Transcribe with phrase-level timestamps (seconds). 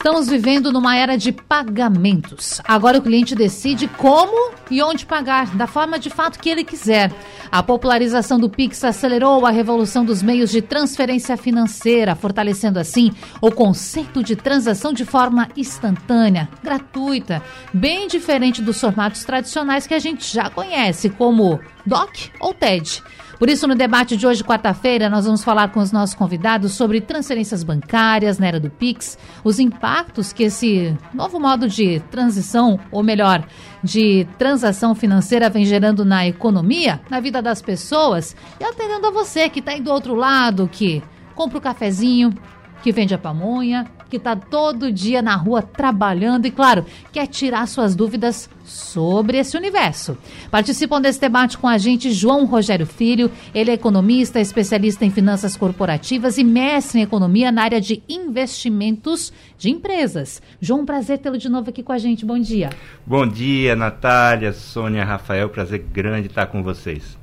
[0.00, 2.58] Estamos vivendo numa era de pagamentos.
[2.64, 7.12] Agora o cliente decide como e onde pagar, da forma de fato que ele quiser.
[7.52, 13.50] A popularização do Pix acelerou a revolução dos meios de transferência financeira, fortalecendo assim o
[13.50, 20.32] conceito de transação de forma instantânea, gratuita, bem diferente dos formatos tradicionais que a gente
[20.32, 23.02] já conhece, como DOC ou TED.
[23.40, 27.00] Por isso, no debate de hoje, quarta-feira, nós vamos falar com os nossos convidados sobre
[27.00, 33.02] transferências bancárias na era do Pix, os impactos que esse novo modo de transição, ou
[33.02, 33.42] melhor,
[33.82, 38.36] de transação financeira vem gerando na economia, na vida das pessoas.
[38.60, 41.02] E atendendo a você que está aí do outro lado, que
[41.34, 42.34] compra o um cafezinho,
[42.82, 47.66] que vende a pamonha, que está todo dia na rua trabalhando e, claro, quer tirar
[47.66, 50.18] suas dúvidas sobre esse universo.
[50.50, 53.30] Participam desse debate com a gente João Rogério Filho.
[53.54, 59.32] Ele é economista, especialista em finanças corporativas e mestre em economia na área de investimentos
[59.56, 60.42] de empresas.
[60.60, 62.24] João, prazer tê-lo de novo aqui com a gente.
[62.24, 62.70] Bom dia.
[63.06, 65.48] Bom dia, Natália, Sônia, Rafael.
[65.48, 67.19] Prazer grande estar com vocês.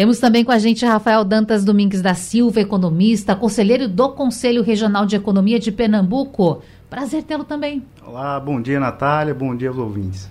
[0.00, 5.04] Temos também com a gente Rafael Dantas Domingues da Silva, economista, conselheiro do Conselho Regional
[5.04, 6.62] de Economia de Pernambuco.
[6.88, 7.84] Prazer tê-lo também.
[8.06, 10.26] Olá, bom dia, Natália, bom dia aos ouvintes.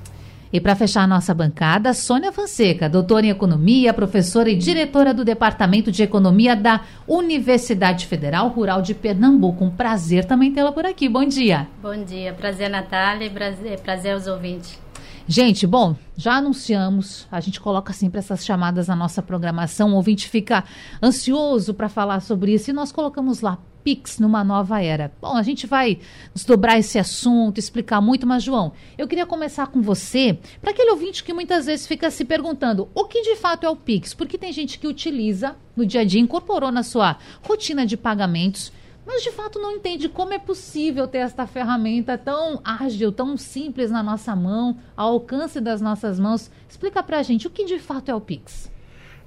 [0.52, 5.24] E para fechar a nossa bancada, Sônia Fonseca, doutora em Economia, professora e diretora do
[5.24, 9.64] Departamento de Economia da Universidade Federal Rural de Pernambuco.
[9.64, 11.08] Um prazer também tê-la por aqui.
[11.08, 11.68] Bom dia.
[11.80, 12.34] Bom dia.
[12.34, 14.89] Prazer, Natália, e prazer, prazer aos ouvintes.
[15.32, 20.28] Gente, bom, já anunciamos, a gente coloca sempre essas chamadas na nossa programação, o ouvinte
[20.28, 20.64] fica
[21.04, 25.12] ansioso para falar sobre isso e nós colocamos lá Pix numa nova era.
[25.22, 26.00] Bom, a gente vai
[26.34, 31.24] desdobrar esse assunto, explicar muito, mas João, eu queria começar com você, para aquele ouvinte
[31.24, 34.52] que muitas vezes fica se perguntando o que de fato é o Pix, porque tem
[34.52, 38.72] gente que utiliza no dia a dia, incorporou na sua rotina de pagamentos
[39.12, 43.90] mas de fato não entende como é possível ter esta ferramenta tão ágil, tão simples
[43.90, 46.52] na nossa mão, ao alcance das nossas mãos.
[46.70, 48.72] Explica pra gente o que de fato é o Pix.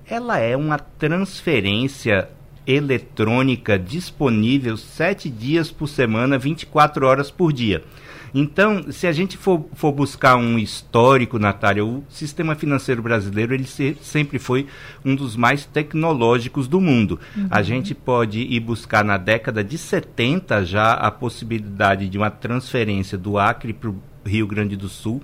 [0.09, 2.29] Ela é uma transferência
[2.65, 7.83] eletrônica disponível sete dias por semana, 24 horas por dia.
[8.35, 13.65] Então, se a gente for, for buscar um histórico, Natália, o sistema financeiro brasileiro ele
[13.65, 14.67] se, sempre foi
[15.05, 17.21] um dos mais tecnológicos do mundo.
[17.37, 17.49] Uhum.
[17.51, 23.19] A gente pode ir buscar na década de 70 já a possibilidade de uma transferência
[23.19, 25.23] do Acre para o Rio Grande do Sul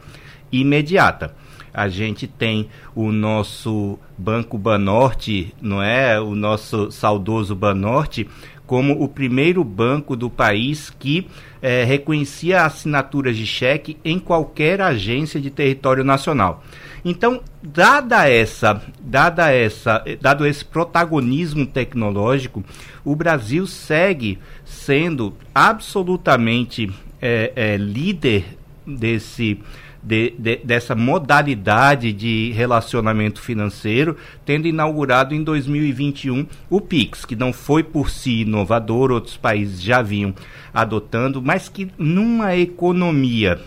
[0.50, 1.34] imediata
[1.78, 6.20] a gente tem o nosso Banco Banorte, não é?
[6.20, 8.28] O nosso saudoso Banorte,
[8.68, 11.26] como o primeiro banco do país que
[11.62, 16.62] é, reconhecia assinaturas de cheque em qualquer agência de território nacional.
[17.02, 22.62] Então, dada essa, dada essa, dado esse protagonismo tecnológico,
[23.02, 26.92] o Brasil segue sendo absolutamente
[27.22, 28.44] é, é, líder
[28.86, 29.60] desse
[30.02, 37.52] de, de, dessa modalidade de relacionamento financeiro, tendo inaugurado em 2021 o Pix, que não
[37.52, 40.34] foi por si inovador, outros países já vinham
[40.72, 43.60] adotando, mas que numa economia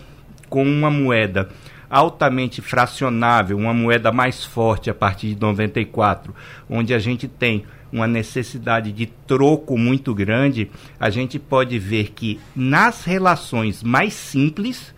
[0.48, 1.48] com uma moeda
[1.88, 6.34] altamente fracionável, uma moeda mais forte a partir de 94,
[6.68, 12.40] onde a gente tem uma necessidade de troco muito grande, a gente pode ver que
[12.56, 14.94] nas relações mais simples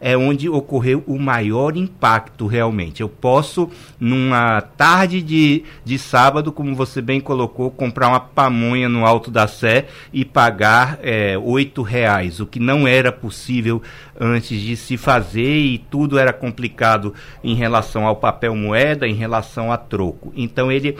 [0.00, 3.00] é onde ocorreu o maior impacto realmente.
[3.00, 9.06] Eu posso, numa tarde de, de sábado, como você bem colocou, comprar uma pamonha no
[9.06, 13.82] Alto da Sé e pagar é, oito reais, o que não era possível
[14.18, 19.72] antes de se fazer e tudo era complicado em relação ao papel moeda, em relação
[19.72, 20.32] a troco.
[20.36, 20.96] Então ele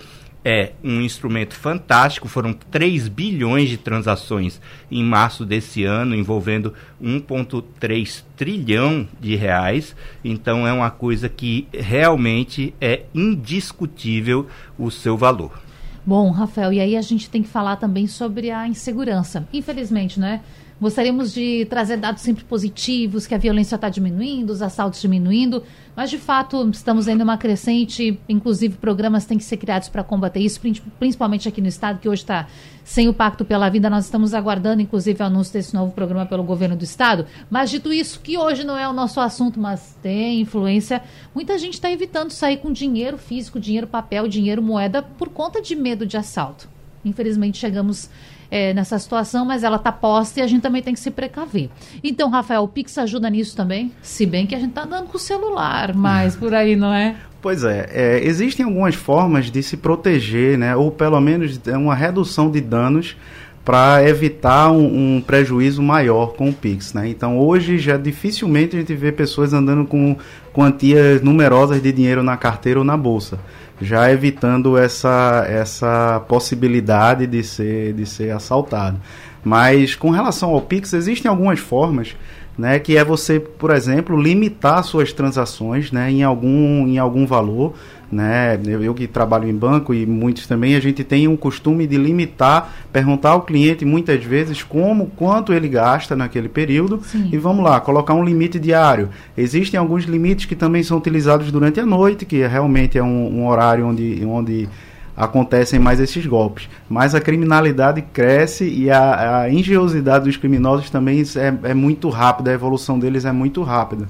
[0.49, 2.29] é um instrumento fantástico.
[2.29, 6.73] Foram 3 bilhões de transações em março desse ano, envolvendo
[7.03, 9.97] 1,3 trilhão de reais.
[10.25, 14.47] Então é uma coisa que realmente é indiscutível
[14.79, 15.66] o seu valor.
[16.07, 19.49] Bom, Rafael, e aí a gente tem que falar também sobre a insegurança.
[19.53, 20.41] Infelizmente, né?
[20.79, 25.63] Gostaríamos de trazer dados sempre positivos, que a violência está diminuindo, os assaltos diminuindo,
[25.97, 30.41] mas de fato estamos em uma crescente, inclusive programas têm que ser criados para combater
[30.41, 30.61] isso,
[30.99, 32.47] principalmente aqui no estado, que hoje está
[32.85, 33.89] sem o Pacto pela Vida.
[33.89, 37.25] Nós estamos aguardando, inclusive, o anúncio desse novo programa pelo governo do estado.
[37.51, 41.03] Mas dito isso, que hoje não é o nosso assunto, mas tem influência,
[41.35, 45.75] muita gente está evitando sair com dinheiro físico, dinheiro papel, dinheiro moeda, por conta de
[45.75, 46.69] medo de assalto.
[47.05, 48.11] Infelizmente chegamos
[48.51, 51.71] é, nessa situação, mas ela está posta e a gente também tem que se precaver.
[52.03, 53.93] Então, Rafael, o Pix ajuda nisso também?
[54.03, 57.17] Se bem que a gente está andando com o celular, mas por aí, não é?
[57.41, 62.51] Pois é, é, existem algumas formas de se proteger, né, ou pelo menos uma redução
[62.51, 63.17] de danos
[63.65, 66.93] para evitar um, um, prejuízo maior com o Pix.
[66.93, 67.09] Né?
[67.09, 70.17] Então hoje já dificilmente a gente vê pessoas andando com
[70.53, 73.39] quantias numerosas de dinheiro na carteira ou na bolsa
[73.81, 79.01] já evitando essa, essa possibilidade de ser, de ser assaltado.
[79.45, 82.17] Mas com relação ao Pix, existem algumas formas,
[82.59, 87.75] né, que é você, por exemplo, limitar suas transações né, em, algum, em algum valor
[88.11, 88.59] né?
[88.65, 92.73] Eu, que trabalho em banco e muitos também, a gente tem um costume de limitar,
[92.93, 97.29] perguntar ao cliente muitas vezes como, quanto ele gasta naquele período Sim.
[97.33, 99.09] e vamos lá, colocar um limite diário.
[99.37, 103.49] Existem alguns limites que também são utilizados durante a noite, que realmente é um, um
[103.49, 104.69] horário onde, onde
[105.17, 106.69] acontecem mais esses golpes.
[106.89, 112.51] Mas a criminalidade cresce e a, a engenhosidade dos criminosos também é, é muito rápida,
[112.51, 114.07] a evolução deles é muito rápida.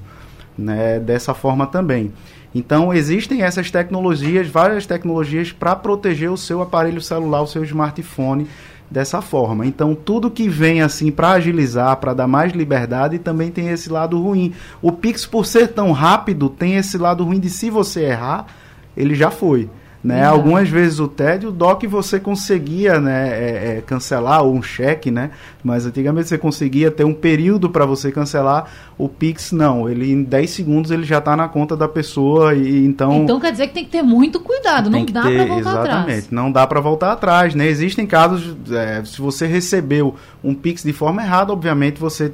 [0.57, 0.99] Né?
[0.99, 2.11] Dessa forma também.
[2.57, 8.47] Então existem essas tecnologias, várias tecnologias para proteger o seu aparelho celular, o seu smartphone
[8.89, 9.63] dessa forma.
[9.63, 14.19] Então tudo que vem assim para agilizar, para dar mais liberdade, também tem esse lado
[14.19, 14.53] ruim.
[14.81, 18.47] O Pix por ser tão rápido tem esse lado ruim de se você errar,
[18.95, 19.69] ele já foi.
[20.07, 20.25] Né?
[20.25, 20.35] Uhum.
[20.35, 25.11] Algumas vezes o TED, o DOC você conseguia né, é, é, cancelar ou um cheque,
[25.11, 25.31] né?
[25.61, 28.71] mas antigamente você conseguia ter um período para você cancelar.
[28.97, 32.85] O Pix não, ele em 10 segundos ele já está na conta da pessoa e
[32.85, 33.23] então.
[33.23, 36.07] Então quer dizer que tem que ter muito cuidado, não dá para voltar exatamente, atrás.
[36.07, 37.53] Exatamente, não dá para voltar atrás.
[37.53, 37.67] Né?
[37.67, 42.31] Existem casos, é, se você recebeu um Pix de forma errada, obviamente você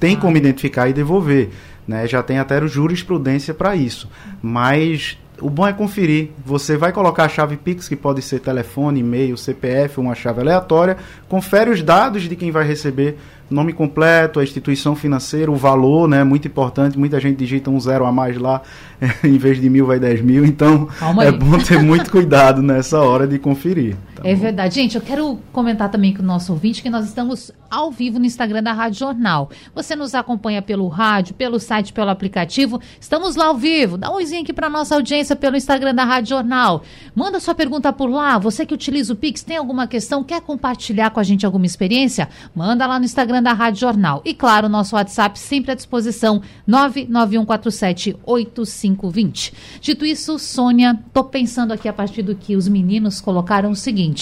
[0.00, 0.20] tem ah.
[0.20, 1.50] como identificar e devolver.
[1.86, 2.08] Né?
[2.08, 4.10] Já tem até jurisprudência para isso.
[4.42, 6.30] Mas o bom é conferir.
[6.44, 10.96] Você vai colocar a chave Pix, que pode ser telefone, e-mail, CPF, uma chave aleatória.
[11.28, 13.16] Confere os dados de quem vai receber
[13.50, 16.24] nome completo, a instituição financeira, o valor, né?
[16.24, 16.98] Muito importante.
[16.98, 18.62] Muita gente digita um zero a mais lá,
[19.22, 20.44] em vez de mil vai dez mil.
[20.44, 21.32] Então Calma é aí.
[21.32, 23.96] bom ter muito cuidado nessa hora de conferir.
[24.24, 24.40] Tá é bom?
[24.40, 24.76] verdade.
[24.76, 28.24] Gente, eu quero comentar também com o nosso ouvinte que nós estamos ao vivo no
[28.24, 29.50] Instagram da Rádio Jornal.
[29.74, 32.80] Você nos acompanha pelo rádio, pelo site, pelo aplicativo.
[32.98, 33.98] Estamos lá ao vivo.
[33.98, 36.82] Dá um oizinho aqui para nossa audiência pelo Instagram da Rádio Jornal.
[37.14, 38.38] Manda sua pergunta por lá.
[38.38, 42.30] Você que utiliza o Pix, tem alguma questão, quer compartilhar com a gente alguma experiência?
[42.54, 44.22] Manda lá no Instagram da Rádio Jornal.
[44.24, 49.52] E claro, nosso WhatsApp sempre à disposição, 991478520.
[49.82, 54.13] Dito isso, Sônia, tô pensando aqui a partir do que os meninos colocaram o seguinte.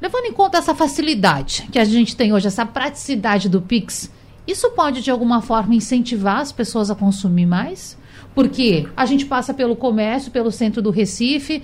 [0.00, 4.10] Levando em conta essa facilidade que a gente tem hoje, essa praticidade do Pix,
[4.46, 7.98] isso pode de alguma forma incentivar as pessoas a consumir mais?
[8.34, 11.62] Porque a gente passa pelo comércio, pelo centro do Recife,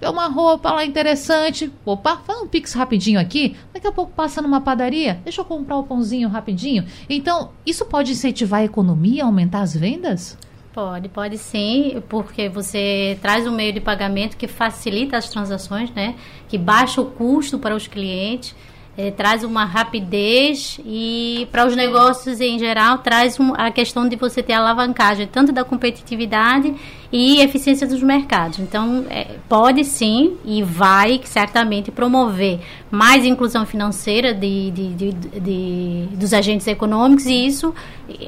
[0.00, 1.72] vê uma roupa lá interessante.
[1.84, 3.56] Opa, faz um pix rapidinho aqui.
[3.72, 5.20] Daqui a pouco passa numa padaria.
[5.24, 6.84] Deixa eu comprar o pãozinho rapidinho.
[7.08, 10.36] Então, isso pode incentivar a economia, aumentar as vendas?
[10.78, 16.14] Pode, pode sim, porque você traz um meio de pagamento que facilita as transações, né?
[16.48, 18.54] Que baixa o custo para os clientes
[18.98, 24.16] é, traz uma rapidez e para os negócios em geral traz um, a questão de
[24.16, 26.74] você ter alavancagem tanto da competitividade
[27.12, 28.58] e eficiência dos mercados.
[28.58, 32.58] Então é, pode sim e vai certamente promover
[32.90, 37.72] mais inclusão financeira de, de, de, de dos agentes econômicos e isso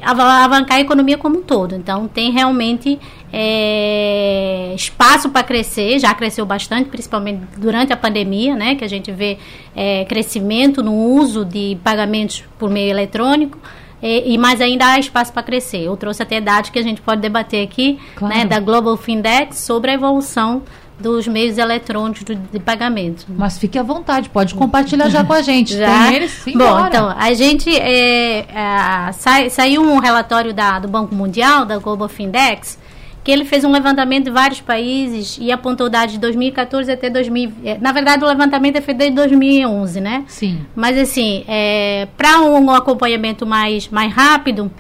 [0.02, 1.74] alavancar a economia como um todo.
[1.74, 2.96] Então tem realmente
[3.32, 9.12] é, espaço para crescer, já cresceu bastante, principalmente durante a pandemia, né, que a gente
[9.12, 9.38] vê
[9.74, 13.58] é, crescimento no uso de pagamentos por meio eletrônico.
[14.02, 15.82] E, e mais ainda há espaço para crescer.
[15.82, 18.34] Eu trouxe até dados que a gente pode debater aqui, claro.
[18.34, 20.62] né, da Global Findex sobre a evolução
[20.98, 23.26] dos meios eletrônicos de pagamento.
[23.28, 25.74] Mas fique à vontade, pode compartilhar já com a gente.
[25.76, 26.06] já?
[26.06, 26.30] Tem eles?
[26.30, 31.64] Sim, Bom, então, a gente é, é, sai, saiu um relatório da, do Banco Mundial,
[31.64, 32.78] da Global Findex,
[33.22, 37.52] que ele fez um levantamento de vários países e apontou dados de 2014 até 2000.
[37.64, 40.24] É, na verdade, o levantamento é feito desde 2011, né?
[40.26, 40.60] Sim.
[40.74, 44.70] Mas, assim, é, para um acompanhamento mais, mais rápido,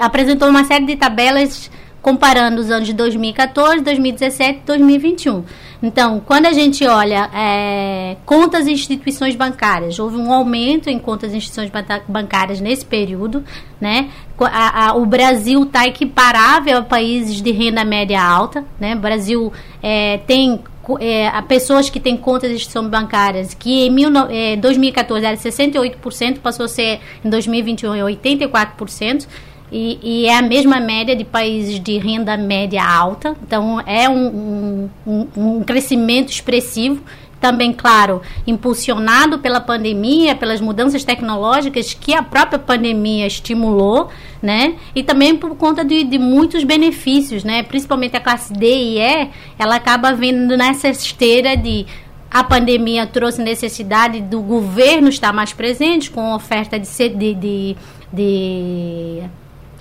[0.00, 5.44] apresentou uma série de tabelas comparando os anos de 2014, 2017 e 2021.
[5.82, 11.32] Então, quando a gente olha é, contas e instituições bancárias, houve um aumento em contas
[11.32, 11.70] e instituições
[12.08, 13.44] bancárias nesse período,
[13.80, 14.10] né?
[14.40, 18.94] A, a, o Brasil está equiparável a países de renda média alta, né?
[18.94, 19.52] O Brasil
[19.82, 20.60] é, tem
[20.98, 26.38] é, pessoas que têm contas de instituições bancárias, que em mil, é, 2014 era 68%,
[26.38, 29.26] passou a ser em 2021 84%.
[29.70, 34.88] E, e, é a mesma média de países de renda média alta, então é um,
[35.06, 37.02] um, um, crescimento expressivo
[37.38, 44.08] também, claro, impulsionado pela pandemia, pelas mudanças tecnológicas que a própria pandemia estimulou,
[44.42, 44.74] né?
[44.94, 47.62] E também por conta de, de muitos benefícios, né?
[47.62, 51.86] Principalmente a classe D e E, ela acaba vindo nessa esteira de
[52.30, 57.76] a pandemia trouxe necessidade do governo estar mais presente com oferta de, de, de,
[58.12, 59.22] de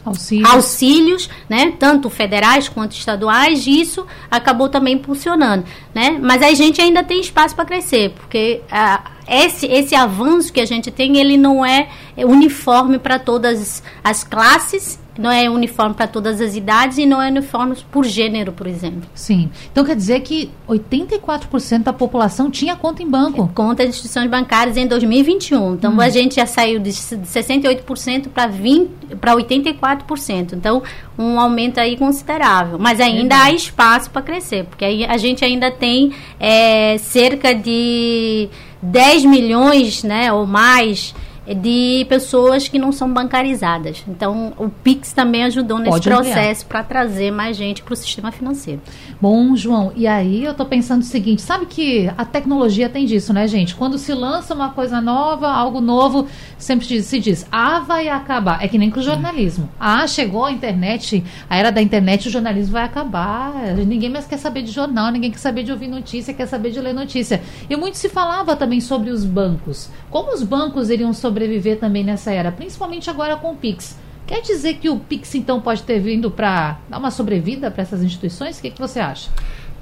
[0.08, 0.50] auxílios.
[0.50, 6.18] auxílios, né, tanto federais quanto estaduais, e isso acabou também impulsionando, né?
[6.22, 10.66] Mas a gente ainda tem espaço para crescer, porque uh, esse, esse avanço que a
[10.66, 16.40] gente tem, ele não é uniforme para todas as classes não é uniforme para todas
[16.42, 19.10] as idades e não é uniforme por gênero, por exemplo.
[19.14, 19.50] Sim.
[19.72, 23.50] Então quer dizer que 84% da população tinha conta em banco.
[23.54, 25.74] Conta em instituições bancárias em 2021.
[25.76, 26.02] Então hum.
[26.02, 30.54] a gente já saiu de 68% para 20 para 84%.
[30.54, 30.84] Então
[31.18, 32.78] um aumento aí considerável.
[32.80, 38.50] Mas ainda há espaço para crescer, porque aí a gente ainda tem é, cerca de
[38.82, 41.16] 10 milhões, né, ou mais
[41.56, 44.04] de pessoas que não são bancarizadas.
[44.08, 48.32] Então, o Pix também ajudou nesse Pode processo para trazer mais gente para o sistema
[48.32, 48.82] financeiro.
[49.22, 53.34] Bom, João, e aí eu estou pensando o seguinte: sabe que a tecnologia tem disso,
[53.34, 53.76] né, gente?
[53.76, 56.28] Quando se lança uma coisa nova, algo novo,
[56.58, 58.64] sempre se diz, ah, vai acabar.
[58.64, 59.70] É que nem com o jornalismo.
[59.80, 63.54] Ah, chegou a internet, a era da internet, o jornalismo vai acabar.
[63.76, 66.80] Ninguém mais quer saber de jornal, ninguém quer saber de ouvir notícia, quer saber de
[66.80, 67.42] ler notícia.
[67.70, 69.90] E muito se falava também sobre os bancos.
[70.10, 73.98] Como os bancos iriam sobreviver também nessa era, principalmente agora com o Pix?
[74.26, 78.04] Quer dizer que o Pix, então, pode ter vindo para dar uma sobrevida para essas
[78.04, 78.58] instituições?
[78.58, 79.30] O que, que você acha?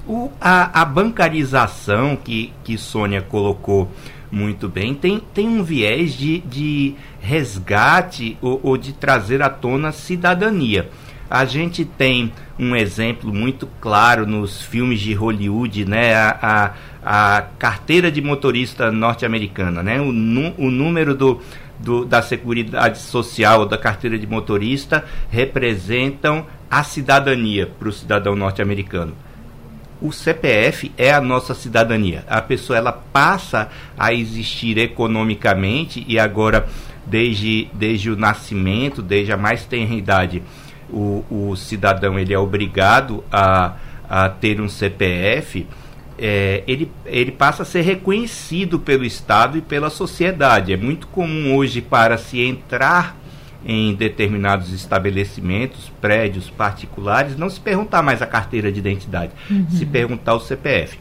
[0.06, 3.88] O, a, a, bancarização que, que Sônia colocou
[4.30, 9.90] muito bem tem, tem um viés de, de resgate ou, ou de trazer à tona
[9.90, 10.88] cidadania.
[11.28, 16.14] A gente tem um exemplo muito claro nos filmes de Hollywood, né?
[16.14, 20.00] A, a, a carteira de motorista norte-americana, né?
[20.00, 21.40] O, o número do,
[21.78, 29.14] do, da Seguridade Social, da carteira de motorista, representam a cidadania para o cidadão norte-americano.
[30.00, 32.22] O CPF é a nossa cidadania.
[32.28, 33.68] A pessoa ela passa
[33.98, 36.68] a existir economicamente e agora,
[37.06, 40.42] desde, desde o nascimento, desde a mais tenra idade,
[40.90, 43.74] o, o cidadão ele é obrigado a,
[44.08, 45.66] a ter um CPF
[46.18, 50.72] é, ele, ele passa a ser reconhecido pelo Estado e pela sociedade.
[50.72, 53.16] É muito comum hoje para se entrar
[53.64, 59.66] em determinados estabelecimentos, prédios particulares, não se perguntar mais a carteira de identidade, uhum.
[59.70, 60.98] se perguntar o CPF.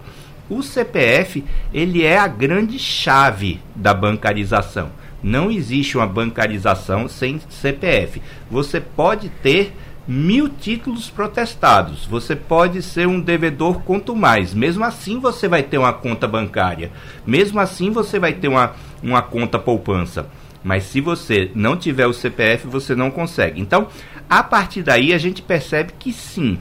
[0.50, 4.90] O CPF, ele é a grande chave da bancarização.
[5.26, 8.22] Não existe uma bancarização sem CPF.
[8.48, 9.74] Você pode ter
[10.08, 12.06] mil títulos protestados.
[12.06, 14.54] Você pode ser um devedor quanto mais.
[14.54, 16.92] Mesmo assim, você vai ter uma conta bancária.
[17.26, 20.28] Mesmo assim, você vai ter uma, uma conta poupança.
[20.64, 23.60] Mas se você não tiver o CPF, você não consegue.
[23.60, 23.88] Então,
[24.30, 26.60] a partir daí, a gente percebe que sim,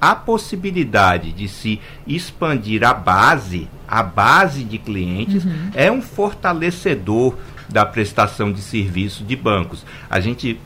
[0.00, 5.70] a possibilidade de se expandir a base, a base de clientes, uhum.
[5.74, 7.34] é um fortalecedor
[7.68, 9.84] da prestação de serviço de bancos.
[10.08, 10.58] A gente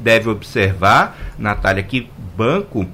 [0.00, 2.86] deve observar, Natália, que banco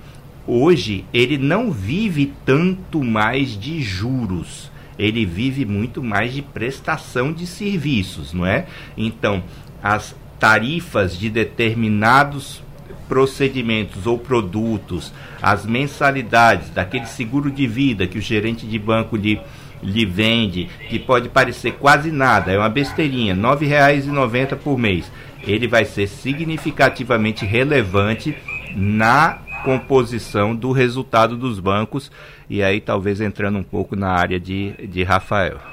[0.46, 4.70] hoje ele não vive tanto mais de juros.
[4.98, 8.66] Ele vive muito mais de prestação de serviços, não é?
[8.96, 9.42] Então,
[9.82, 12.62] as tarifas de determinados
[13.08, 19.40] procedimentos ou produtos, as mensalidades daquele seguro de vida que o gerente de banco lhe
[19.82, 25.10] lhe vende, que pode parecer quase nada, é uma besteirinha, R$ 9,90 por mês,
[25.42, 28.36] ele vai ser significativamente relevante
[28.74, 32.10] na composição do resultado dos bancos,
[32.48, 35.71] e aí talvez entrando um pouco na área de, de Rafael.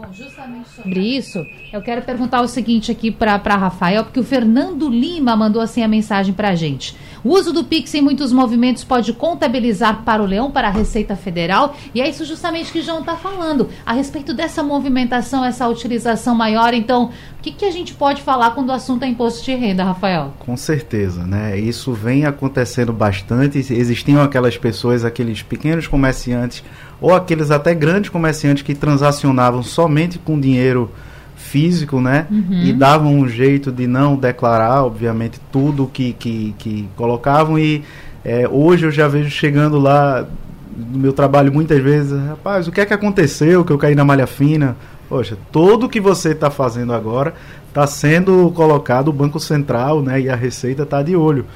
[0.00, 4.88] Bom, justamente sobre isso, eu quero perguntar o seguinte aqui para Rafael, porque o Fernando
[4.88, 6.94] Lima mandou assim a mensagem para a gente.
[7.24, 11.16] O uso do Pix em muitos movimentos pode contabilizar para o Leão, para a Receita
[11.16, 15.66] Federal, e é isso justamente que o João está falando, a respeito dessa movimentação, essa
[15.66, 16.74] utilização maior.
[16.74, 17.06] Então,
[17.38, 20.32] o que, que a gente pode falar quando o assunto é imposto de renda, Rafael?
[20.38, 21.58] Com certeza, né?
[21.58, 23.58] Isso vem acontecendo bastante.
[23.58, 26.62] Existiam aquelas pessoas, aqueles pequenos comerciantes,
[27.00, 30.90] ou aqueles até grandes comerciantes que transacionavam somente com dinheiro
[31.36, 32.26] físico, né?
[32.30, 32.62] Uhum.
[32.64, 37.58] E davam um jeito de não declarar, obviamente, tudo que, que, que colocavam.
[37.58, 37.84] E
[38.24, 40.26] é, hoje eu já vejo chegando lá
[40.76, 44.04] no meu trabalho muitas vezes, rapaz, o que é que aconteceu que eu caí na
[44.04, 44.76] malha fina?
[45.08, 47.34] Poxa, tudo que você está fazendo agora
[47.68, 51.46] está sendo colocado, o Banco Central né, e a Receita está de olho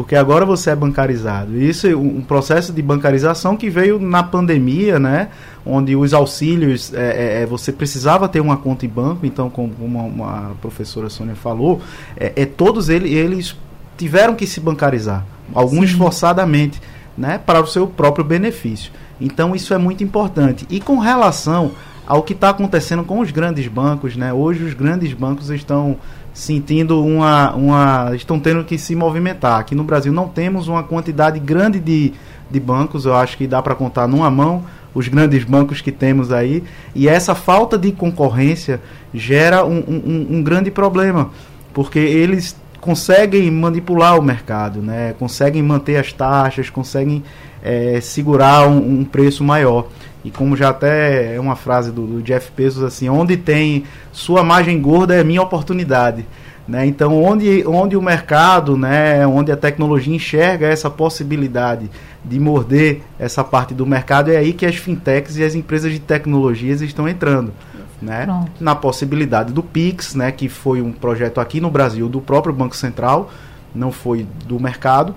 [0.00, 1.60] porque agora você é bancarizado.
[1.60, 5.28] Isso é um processo de bancarização que veio na pandemia, né?
[5.64, 9.74] Onde os auxílios, é, é, é você precisava ter uma conta em banco, então, como
[9.78, 11.82] uma, uma professora Sônia falou,
[12.16, 13.56] é, é, todos eles, eles
[13.98, 15.98] tiveram que se bancarizar, alguns Sim.
[15.98, 16.80] forçadamente,
[17.16, 17.36] né?
[17.36, 18.90] Para o seu próprio benefício.
[19.20, 20.66] Então, isso é muito importante.
[20.70, 21.72] E com relação
[22.10, 24.32] ao que está acontecendo com os grandes bancos, né?
[24.32, 25.96] Hoje os grandes bancos estão
[26.34, 28.10] sentindo uma, uma.
[28.16, 29.60] estão tendo que se movimentar.
[29.60, 32.12] Aqui no Brasil não temos uma quantidade grande de,
[32.50, 36.32] de bancos, eu acho que dá para contar numa mão os grandes bancos que temos
[36.32, 36.64] aí,
[36.96, 38.80] e essa falta de concorrência
[39.14, 41.30] gera um, um, um grande problema,
[41.72, 45.14] porque eles conseguem manipular o mercado, né?
[45.16, 47.22] conseguem manter as taxas, conseguem
[47.62, 49.86] é, segurar um, um preço maior.
[50.24, 54.42] E como já até é uma frase do, do, Jeff Bezos assim, onde tem sua
[54.42, 56.26] margem gorda é minha oportunidade.
[56.68, 56.86] Né?
[56.86, 61.90] Então, onde, onde o mercado, né, onde a tecnologia enxerga essa possibilidade
[62.24, 65.98] de morder essa parte do mercado, é aí que as fintechs e as empresas de
[65.98, 67.52] tecnologias estão entrando.
[68.00, 68.26] Né?
[68.60, 72.76] Na possibilidade do Pix, né, que foi um projeto aqui no Brasil do próprio Banco
[72.76, 73.30] Central,
[73.74, 75.14] não foi do mercado,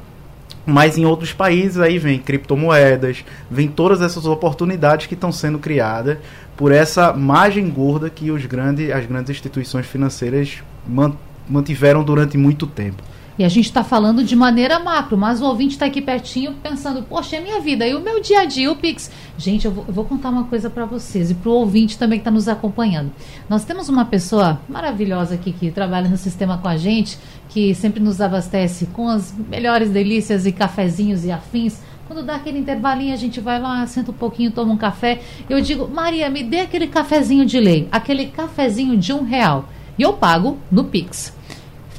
[0.65, 6.17] mas em outros países aí vem criptomoedas, vem todas essas oportunidades que estão sendo criadas
[6.55, 10.63] por essa margem gorda que os grandes, as grandes instituições financeiras
[11.47, 13.03] mantiveram durante muito tempo.
[13.37, 17.01] E a gente está falando de maneira macro, mas o ouvinte está aqui pertinho pensando,
[17.01, 19.09] poxa, é minha vida e o meu dia a dia, o Pix.
[19.39, 22.19] Gente, eu vou, eu vou contar uma coisa para vocês e para o ouvinte também
[22.19, 23.11] que está nos acompanhando.
[23.49, 27.17] Nós temos uma pessoa maravilhosa aqui que trabalha no sistema com a gente,
[27.49, 31.81] que sempre nos abastece com as melhores delícias e cafezinhos e afins.
[32.07, 35.21] Quando dá aquele intervalinho, a gente vai lá, senta um pouquinho, toma um café.
[35.49, 39.67] Eu digo, Maria, me dê aquele cafezinho de lei, aquele cafezinho de um real.
[39.97, 41.33] E eu pago no Pix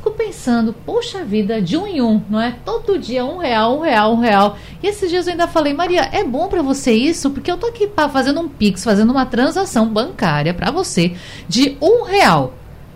[0.05, 2.55] fico pensando, poxa vida, de um em um, não é?
[2.63, 4.59] Todo dia um real, um real, um real.
[4.83, 7.31] E esses dias eu ainda falei, Maria, é bom para você isso?
[7.31, 11.17] Porque eu tô aqui fazendo um Pix, fazendo uma transação bancária para você
[11.49, 12.53] de um real.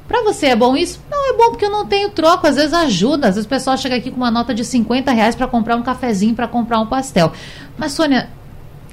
[0.07, 1.03] Para você é bom isso?
[1.11, 3.29] Não é bom porque eu não tenho troco, às vezes ajuda.
[3.29, 5.83] Às vezes o pessoal chega aqui com uma nota de 50 reais para comprar um
[5.83, 7.33] cafezinho, para comprar um pastel.
[7.77, 8.29] Mas, Sônia,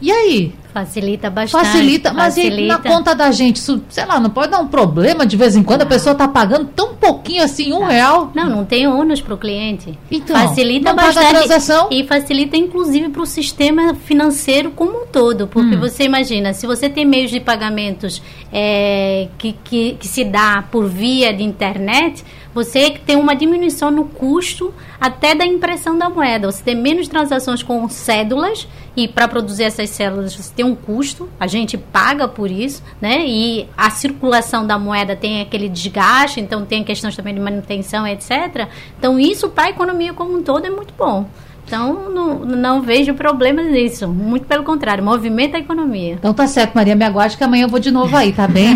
[0.02, 0.54] e aí?
[0.74, 1.66] Facilita bastante.
[1.66, 2.68] Facilita, mas facilita.
[2.68, 5.64] na conta da gente, isso, sei lá, não pode dar um problema de vez em
[5.64, 5.88] quando não.
[5.88, 7.88] a pessoa está pagando tão pouquinho assim, um não.
[7.88, 8.32] real?
[8.36, 9.98] Não, não tem ônus para o cliente.
[10.12, 11.30] Então, facilita bastante.
[11.30, 11.88] transação.
[11.90, 15.48] E facilita inclusive para o sistema financeiro como um todo.
[15.48, 15.80] Porque hum.
[15.80, 20.90] você imagina, se você tem meios de pagamentos é, que, que, que se dá por
[20.90, 22.22] via de internet
[22.56, 26.50] você tem uma diminuição no custo até da impressão da moeda.
[26.50, 28.66] Você tem menos transações com cédulas
[28.96, 33.26] e para produzir essas cédulas você tem um custo, a gente paga por isso, né?
[33.28, 38.70] E a circulação da moeda tem aquele desgaste, então tem questões também de manutenção, etc.
[38.98, 41.28] Então isso para a economia como um todo é muito bom.
[41.66, 44.08] Então, não, não vejo problemas nisso.
[44.08, 46.14] Muito pelo contrário, movimenta a economia.
[46.14, 48.76] Então tá certo, Maria, me aguarde que amanhã eu vou de novo aí, tá bem?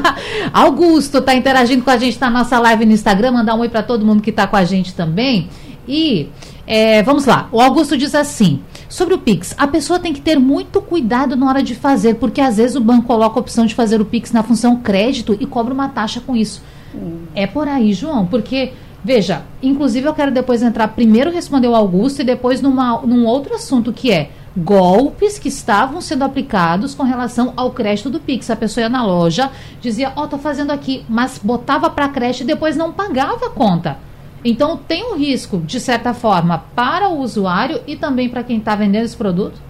[0.52, 3.82] Augusto tá interagindo com a gente na nossa live no Instagram, mandar um oi para
[3.82, 5.50] todo mundo que tá com a gente também.
[5.86, 6.30] E
[6.66, 10.38] é, vamos lá, o Augusto diz assim: sobre o Pix, a pessoa tem que ter
[10.38, 13.74] muito cuidado na hora de fazer, porque às vezes o banco coloca a opção de
[13.74, 16.62] fazer o Pix na função crédito e cobra uma taxa com isso.
[16.94, 17.22] Hum.
[17.34, 22.20] É por aí, João, porque Veja, inclusive eu quero depois entrar, primeiro responder o Augusto
[22.20, 27.52] e depois numa, num outro assunto que é golpes que estavam sendo aplicados com relação
[27.56, 28.50] ao crédito do Pix.
[28.50, 32.42] A pessoa ia na loja, dizia, ó, oh, tô fazendo aqui, mas botava para crédito
[32.42, 33.98] e depois não pagava a conta.
[34.44, 38.74] Então tem um risco, de certa forma, para o usuário e também para quem está
[38.74, 39.60] vendendo esse produto?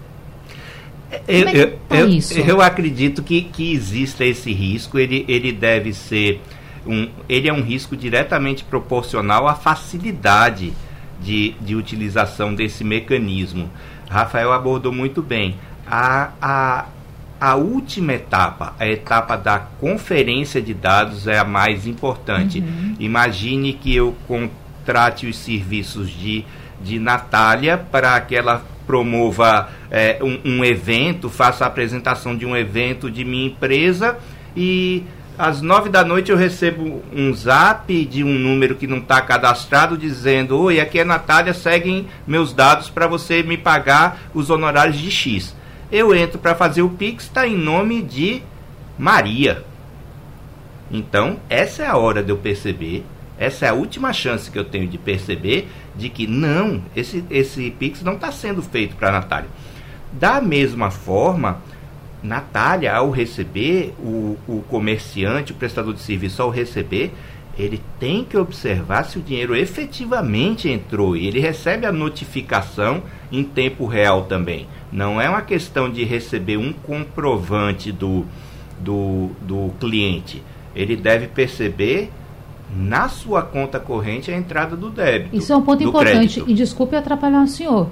[1.27, 5.93] Eu, é tá eu, eu, eu, acredito que, que exista esse risco, ele, ele deve
[5.93, 6.41] ser
[6.85, 10.73] um, ele é um risco diretamente proporcional à facilidade
[11.21, 13.69] de, de utilização desse mecanismo.
[14.09, 15.55] Rafael abordou muito bem.
[15.87, 16.85] A, a,
[17.39, 22.59] a última etapa, a etapa da conferência de dados, é a mais importante.
[22.59, 22.95] Uhum.
[22.99, 26.43] Imagine que eu contrate os serviços de,
[26.83, 32.55] de Natália para que ela promova é, um, um evento, faça a apresentação de um
[32.55, 34.17] evento de minha empresa
[34.55, 35.03] e
[35.37, 39.97] às nove da noite eu recebo um zap de um número que não está cadastrado
[39.97, 45.09] dizendo: Oi, aqui é Natália, seguem meus dados para você me pagar os honorários de
[45.09, 45.55] X.
[45.91, 48.41] Eu entro para fazer o Pix, está em nome de
[48.97, 49.63] Maria.
[50.89, 53.05] Então, essa é a hora de eu perceber,
[53.37, 57.71] essa é a última chance que eu tenho de perceber de que não, esse, esse
[57.71, 59.49] Pix não está sendo feito para Natália.
[60.11, 61.59] Da mesma forma,
[62.23, 67.13] Natália, ao receber, o, o comerciante, o prestador de serviço, ao receber,
[67.57, 73.43] ele tem que observar se o dinheiro efetivamente entrou e ele recebe a notificação em
[73.43, 74.67] tempo real também.
[74.91, 78.25] Não é uma questão de receber um comprovante do,
[78.79, 80.41] do, do cliente.
[80.75, 82.09] Ele deve perceber
[82.73, 85.35] na sua conta corrente a entrada do débito.
[85.35, 86.35] Isso é um ponto importante.
[86.35, 86.49] Crédito.
[86.49, 87.89] E desculpe atrapalhar o senhor.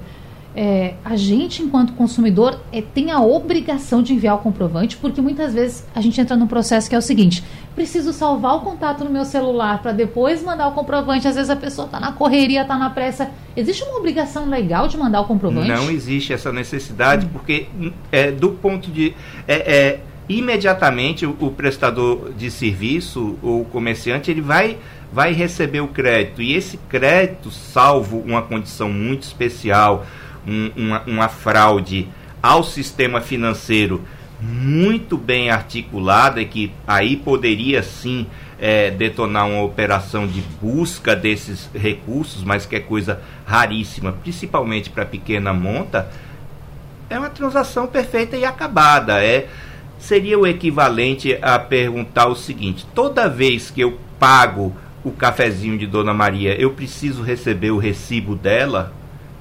[0.54, 5.54] É, a gente, enquanto consumidor, é, tem a obrigação de enviar o comprovante, porque muitas
[5.54, 9.10] vezes a gente entra num processo que é o seguinte: preciso salvar o contato no
[9.10, 11.28] meu celular para depois mandar o comprovante.
[11.28, 13.30] Às vezes a pessoa está na correria, está na pressa.
[13.56, 15.68] Existe uma obrigação legal de mandar o comprovante?
[15.68, 17.68] Não existe essa necessidade, porque
[18.10, 19.14] é, do ponto de.
[19.46, 24.78] É, é, imediatamente o, o prestador de serviço, o comerciante, ele vai
[25.12, 26.40] vai receber o crédito.
[26.40, 30.06] E esse crédito, salvo uma condição muito especial,
[30.50, 32.08] um, uma, uma fraude
[32.42, 34.02] ao sistema financeiro
[34.40, 38.26] muito bem articulada, que aí poderia sim
[38.58, 45.04] é, detonar uma operação de busca desses recursos, mas que é coisa raríssima, principalmente para
[45.04, 46.10] pequena monta,
[47.08, 49.22] é uma transação perfeita e acabada.
[49.22, 49.48] É,
[49.98, 55.86] seria o equivalente a perguntar o seguinte: toda vez que eu pago o cafezinho de
[55.86, 58.92] Dona Maria, eu preciso receber o recibo dela?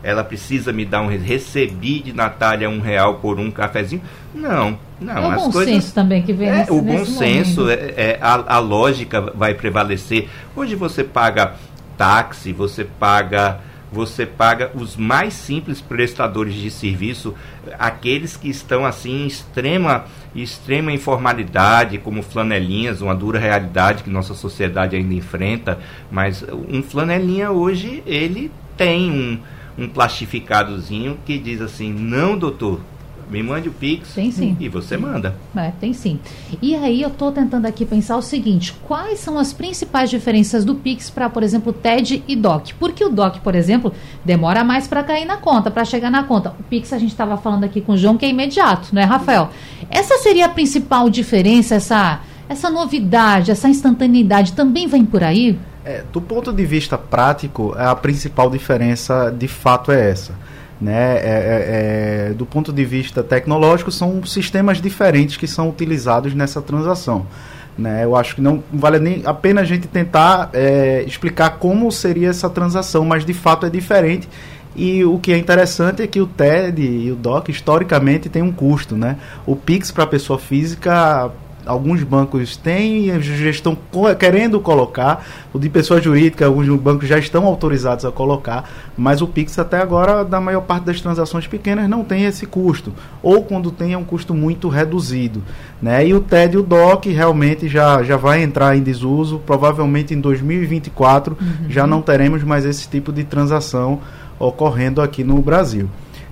[0.03, 4.01] Ela precisa me dar um recebi de Natália um real por um cafezinho.
[4.33, 5.17] Não, não.
[5.17, 7.73] É o as bom coisas, senso também que vem é, nesse, O bom senso, é,
[7.73, 10.27] é, a, a lógica vai prevalecer.
[10.55, 11.55] Hoje você paga
[11.97, 13.59] táxi, você paga
[13.91, 17.33] você paga os mais simples prestadores de serviço,
[17.77, 24.33] aqueles que estão assim em extrema, extrema informalidade, como flanelinhas, uma dura realidade que nossa
[24.35, 25.79] sociedade ainda enfrenta,
[26.11, 29.39] mas um flanelinha hoje ele tem um,
[29.79, 32.81] um plastificadozinho que diz assim: não, doutor,
[33.29, 34.57] me mande o Pix tem sim.
[34.59, 35.35] e você manda.
[35.55, 36.19] É, tem sim.
[36.61, 40.75] E aí eu estou tentando aqui pensar o seguinte: quais são as principais diferenças do
[40.75, 42.73] Pix para, por exemplo, TED e DOC?
[42.79, 43.93] Porque o DOC, por exemplo,
[44.25, 46.55] demora mais para cair na conta, para chegar na conta.
[46.59, 49.05] O Pix a gente estava falando aqui com o João que é imediato, não é,
[49.05, 49.51] Rafael?
[49.91, 55.57] Essa seria a principal diferença, essa, essa novidade, essa instantaneidade também vem por aí?
[55.89, 60.35] É, do ponto de vista prático, a principal diferença de fato é essa.
[60.79, 61.17] Né?
[61.17, 66.61] É, é, é, do ponto de vista tecnológico, são sistemas diferentes que são utilizados nessa
[66.61, 67.25] transação.
[67.75, 68.03] Né?
[68.03, 72.29] Eu acho que não vale nem a pena a gente tentar é, explicar como seria
[72.29, 74.29] essa transação, mas de fato é diferente.
[74.75, 78.51] E o que é interessante é que o TED e o DOC, historicamente, tem um
[78.51, 78.95] custo.
[78.95, 79.17] Né?
[79.43, 81.31] O PIX para a pessoa física
[81.69, 83.77] alguns bancos têm já estão
[84.17, 89.27] querendo colocar, o de pessoa jurídica, alguns bancos já estão autorizados a colocar, mas o
[89.27, 93.69] Pix até agora, da maior parte das transações pequenas, não tem esse custo, ou quando
[93.69, 95.43] tem é um custo muito reduzido.
[95.79, 96.07] Né?
[96.07, 100.19] E o TED e o DOC realmente já, já vai entrar em desuso, provavelmente em
[100.19, 101.69] 2024 uhum.
[101.69, 103.99] já não teremos mais esse tipo de transação
[104.39, 105.87] ocorrendo aqui no Brasil.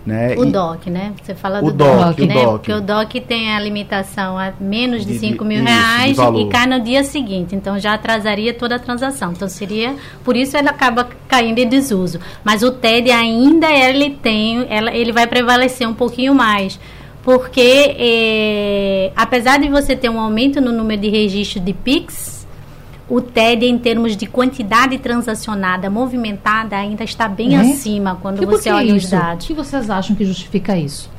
[0.08, 0.36] Né?
[0.38, 1.12] O e DOC, né?
[1.22, 2.34] Você fala do DOC, DOC, né?
[2.34, 2.52] DOC.
[2.54, 6.46] Porque o DOC tem a limitação a menos de, de 5 mil isso, reais e
[6.48, 7.54] cai no dia seguinte.
[7.54, 9.34] Então já atrasaria toda a transação.
[9.34, 9.96] Então seria.
[10.24, 12.22] Por isso ele acaba caindo em desuso.
[12.41, 14.65] Mas o TED ainda ele tem.
[14.70, 16.80] Ela, ele vai prevalecer um pouquinho mais
[17.22, 22.37] porque eh, apesar de você ter um aumento no número de registro de PIX,
[23.10, 27.62] o TED, em termos de quantidade transacionada, movimentada, ainda está bem é?
[27.62, 29.46] acima quando você olha os dados.
[29.46, 31.10] O que vocês acham que justifica isso?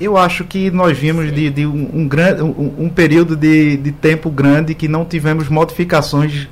[0.00, 2.08] Eu acho que nós vimos de, de um, um,
[2.44, 6.46] um, um, período de, de tempo grande que não tivemos modificações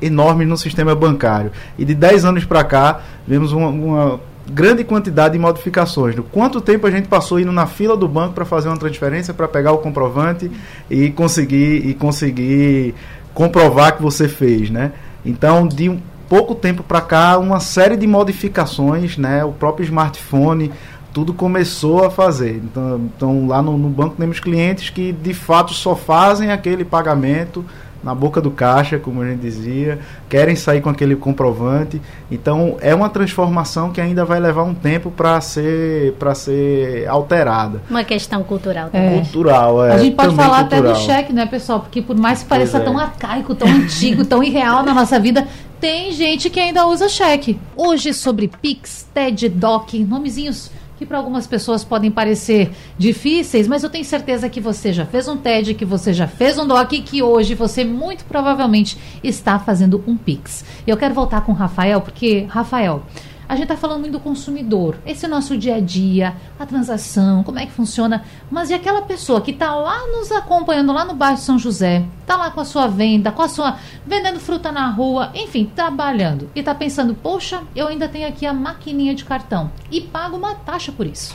[0.00, 1.50] enormes no sistema bancário.
[1.76, 6.14] E de 10 anos para cá, vemos uma, uma grande quantidade de modificações.
[6.30, 9.48] Quanto tempo a gente passou indo na fila do banco para fazer uma transferência, para
[9.48, 10.50] pegar o comprovante
[10.90, 12.94] e conseguir, e conseguir
[13.34, 14.92] comprovar que você fez, né?
[15.24, 19.44] Então, de um pouco tempo para cá, uma série de modificações, né?
[19.44, 20.72] O próprio smartphone,
[21.12, 22.56] tudo começou a fazer.
[22.56, 27.64] Então, então lá no, no banco temos clientes que de fato só fazem aquele pagamento
[28.02, 32.00] na boca do caixa, como a gente dizia, querem sair com aquele comprovante.
[32.30, 37.82] Então é uma transformação que ainda vai levar um tempo para ser para ser alterada.
[37.88, 39.18] Uma questão cultural também.
[39.18, 39.20] É.
[39.22, 39.92] Cultural, é.
[39.92, 40.90] A gente pode falar cultural.
[40.90, 41.80] até do cheque, né, pessoal?
[41.80, 42.80] Porque por mais que pareça é.
[42.80, 45.46] tão arcaico, tão antigo, tão irreal na nossa vida,
[45.80, 47.58] tem gente que ainda usa cheque.
[47.76, 50.70] Hoje sobre Pix, TED, DOC, nomezinhos
[51.02, 55.26] que para algumas pessoas podem parecer difíceis, mas eu tenho certeza que você já fez
[55.26, 59.58] um TED, que você já fez um DOC e que hoje você muito provavelmente está
[59.58, 60.64] fazendo um Pix.
[60.86, 63.02] Eu quero voltar com o Rafael, porque, Rafael,
[63.48, 64.96] a gente está falando muito do consumidor.
[65.04, 68.24] Esse é nosso dia a dia, a transação, como é que funciona.
[68.50, 72.36] Mas e aquela pessoa que está lá nos acompanhando, lá no bairro São José, está
[72.36, 73.76] lá com a sua venda, com a sua.
[74.06, 76.50] vendendo fruta na rua, enfim, trabalhando.
[76.54, 79.70] E está pensando, poxa, eu ainda tenho aqui a maquininha de cartão.
[79.90, 81.32] E pago uma taxa por isso.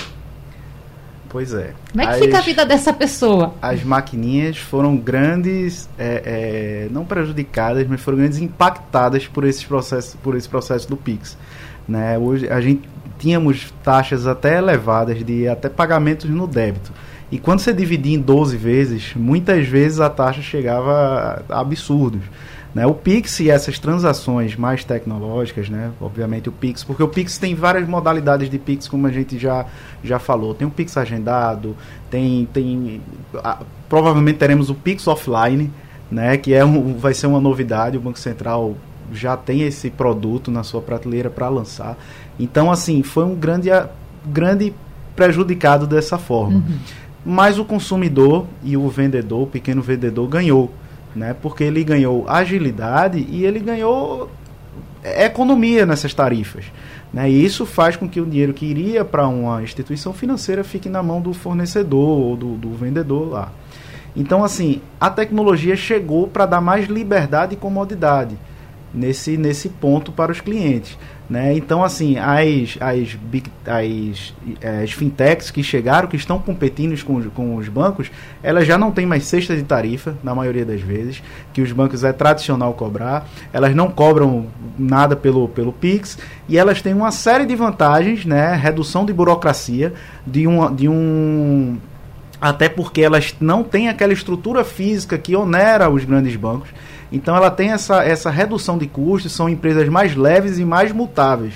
[1.29, 1.73] Pois é.
[1.91, 3.53] Como é que as, fica a vida dessa pessoa?
[3.61, 10.17] As maquininhas foram grandes, é, é, não prejudicadas, mas foram grandes impactadas por esse processo,
[10.19, 11.37] por esse processo do Pix.
[11.87, 12.17] Né?
[12.17, 16.91] Hoje a gente tínhamos taxas até elevadas de até pagamentos no débito.
[17.31, 22.21] E quando você dividia em 12 vezes, muitas vezes a taxa chegava a absurdos.
[22.73, 22.85] Né?
[22.85, 25.91] O Pix e essas transações mais tecnológicas, né?
[25.99, 29.65] obviamente o Pix, porque o Pix tem várias modalidades de Pix, como a gente já,
[30.03, 30.53] já falou.
[30.53, 31.75] Tem o Pix agendado,
[32.09, 32.47] tem.
[32.53, 33.01] tem
[33.43, 35.71] a, provavelmente teremos o Pix offline,
[36.09, 36.37] né?
[36.37, 37.97] que é um, vai ser uma novidade.
[37.97, 38.75] O Banco Central
[39.11, 41.97] já tem esse produto na sua prateleira para lançar.
[42.39, 43.69] Então, assim, foi um grande,
[44.25, 44.73] grande
[45.15, 46.57] prejudicado dessa forma.
[46.57, 46.77] Uhum.
[47.25, 50.71] Mas o consumidor e o vendedor, o pequeno vendedor, ganhou
[51.17, 51.35] né?
[51.41, 54.29] Porque ele ganhou agilidade e ele ganhou
[55.03, 56.65] economia nessas tarifas.
[57.11, 57.29] Né?
[57.29, 61.01] E isso faz com que o dinheiro que iria para uma instituição financeira fique na
[61.01, 63.51] mão do fornecedor ou do, do vendedor lá.
[64.15, 68.37] Então, assim, a tecnologia chegou para dar mais liberdade e comodidade
[68.97, 70.97] nesse, nesse ponto para os clientes.
[71.29, 71.55] Né?
[71.57, 77.21] Então, assim, as, as, big, as, eh, as fintechs que chegaram, que estão competindo com,
[77.29, 78.09] com os bancos,
[78.41, 81.21] elas já não têm mais cesta de tarifa, na maioria das vezes,
[81.53, 83.27] que os bancos é tradicional cobrar.
[83.51, 84.47] Elas não cobram
[84.79, 88.55] nada pelo, pelo Pix e elas têm uma série de vantagens, né?
[88.55, 89.93] Redução de burocracia,
[90.25, 91.77] de um, de um
[92.39, 96.69] até porque elas não têm aquela estrutura física que onera os grandes bancos.
[97.11, 101.53] Então ela tem essa, essa redução de custos, são empresas mais leves e mais mutáveis.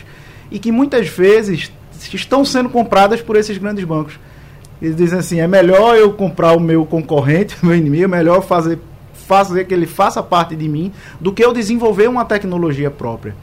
[0.50, 1.72] E que muitas vezes
[2.14, 4.20] estão sendo compradas por esses grandes bancos.
[4.82, 8.42] Eles dizem assim, é melhor eu comprar o meu concorrente, o meu inimigo, é melhor
[8.42, 8.80] fazer,
[9.14, 13.36] fazer que ele faça parte de mim, do que eu desenvolver uma tecnologia própria.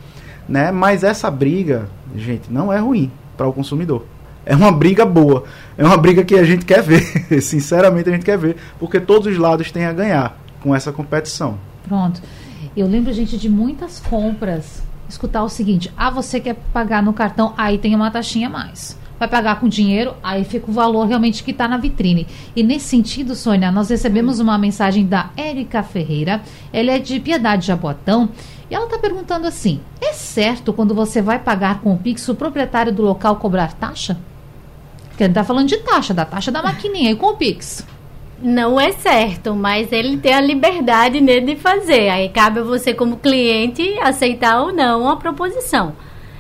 [0.49, 0.73] Né?
[0.73, 4.05] Mas essa briga, gente, não é ruim para o consumidor.
[4.44, 5.44] É uma briga boa.
[5.77, 7.03] É uma briga que a gente quer ver.
[7.42, 8.57] Sinceramente, a gente quer ver.
[8.79, 11.59] Porque todos os lados têm a ganhar com essa competição.
[11.88, 12.20] Pronto.
[12.77, 17.55] Eu lembro, gente, de muitas compras escutar o seguinte: ah, você quer pagar no cartão,
[17.57, 18.96] aí tem uma taxinha a mais.
[19.18, 22.24] Vai pagar com dinheiro, aí fica o valor realmente que está na vitrine.
[22.55, 26.40] E nesse sentido, Sônia, nós recebemos uma mensagem da Érica Ferreira.
[26.72, 28.29] Ela é de Piedade Jabotão.
[28.70, 32.35] E ela está perguntando assim: é certo quando você vai pagar com o Pix o
[32.35, 34.18] proprietário do local cobrar taxa?
[35.09, 37.85] Porque ele está falando de taxa, da taxa da maquininha e com o Pix.
[38.40, 42.09] Não é certo, mas ele tem a liberdade nele de fazer.
[42.09, 45.94] Aí cabe a você, como cliente, aceitar ou não a proposição.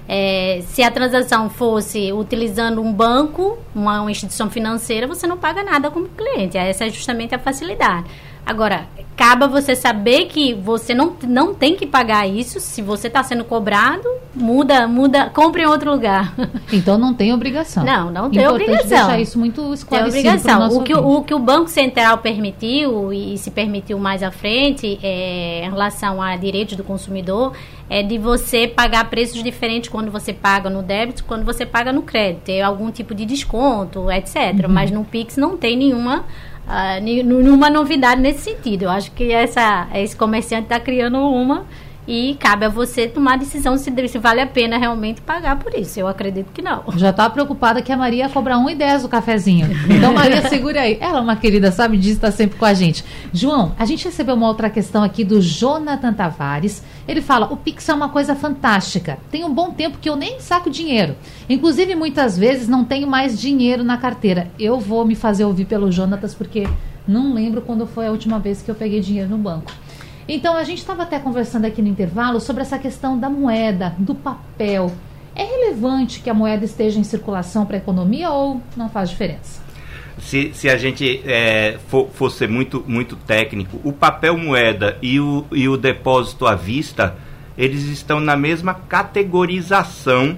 [0.06, 5.62] É, se a transação fosse utilizando um banco, uma, uma instituição financeira, você não paga
[5.62, 6.56] nada como cliente.
[6.56, 8.06] Essa é justamente a facilidade.
[8.46, 8.86] Agora,
[9.18, 12.60] cabe você saber que você não, não tem que pagar isso.
[12.60, 16.32] Se você está sendo cobrado, muda, muda, compre em outro lugar.
[16.70, 17.82] Então não tem obrigação.
[17.82, 18.88] Não, não tem Importante obrigação.
[18.88, 20.22] deixar isso muito esclarecido.
[20.22, 20.68] Tem obrigação.
[20.68, 25.64] O que, o que o Banco Central permitiu e se permitiu mais à frente é,
[25.64, 27.54] em relação a direitos do consumidor
[27.88, 32.02] é de você pagar preços diferentes quando você paga no débito, quando você paga no
[32.02, 32.42] crédito.
[32.42, 34.66] Ter algum tipo de desconto, etc.
[34.66, 34.68] Uhum.
[34.68, 36.26] Mas no Pix não tem nenhuma
[36.68, 38.84] uh, nenhuma novidade nesse sentido.
[38.84, 41.64] Eu acho que essa, esse comerciante está criando uma
[42.08, 45.74] e cabe a você tomar a decisão se, se, vale a pena realmente pagar por
[45.74, 46.00] isso.
[46.00, 46.82] Eu acredito que não.
[46.96, 49.68] Já está preocupada que a Maria ia cobrar 1,10 o cafezinho.
[49.90, 50.96] Então, Maria, segura aí.
[50.98, 53.04] Ela é uma querida, sabe disso, está sempre com a gente.
[53.30, 56.82] João, a gente recebeu uma outra questão aqui do Jonathan Tavares.
[57.06, 59.18] Ele fala: o Pix é uma coisa fantástica.
[59.30, 61.14] Tem um bom tempo que eu nem saco dinheiro.
[61.46, 64.50] Inclusive, muitas vezes não tenho mais dinheiro na carteira.
[64.58, 66.66] Eu vou me fazer ouvir pelo Jonatas porque
[67.06, 69.70] não lembro quando foi a última vez que eu peguei dinheiro no banco.
[70.28, 74.14] Então, a gente estava até conversando aqui no intervalo sobre essa questão da moeda, do
[74.14, 74.92] papel.
[75.34, 79.62] É relevante que a moeda esteja em circulação para a economia ou não faz diferença?
[80.18, 85.18] Se, se a gente é, for, for ser muito, muito técnico, o papel moeda e
[85.18, 87.16] o, e o depósito à vista,
[87.56, 90.36] eles estão na mesma categorização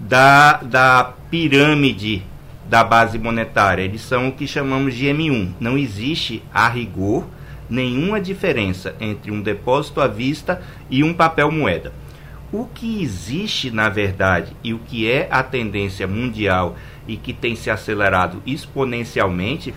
[0.00, 2.22] da, da pirâmide
[2.68, 3.82] da base monetária.
[3.82, 5.52] Eles são o que chamamos de M1.
[5.58, 7.24] Não existe, a rigor,
[7.68, 11.92] nenhuma diferença entre um depósito à vista e um papel moeda.
[12.52, 17.56] O que existe, na verdade, e o que é a tendência mundial e que tem
[17.56, 19.74] se acelerado exponencialmente,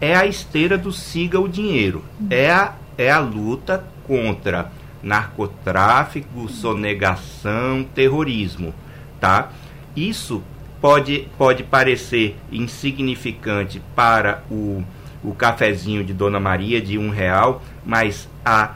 [0.00, 2.04] é a esteira do siga o dinheiro.
[2.30, 4.70] É a, é a luta contra
[5.02, 8.74] narcotráfico, sonegação, terrorismo.
[9.20, 9.50] tá?
[9.94, 10.42] Isso
[10.80, 14.82] pode, pode parecer insignificante para o,
[15.24, 18.74] o cafezinho de Dona Maria de um real, mas a,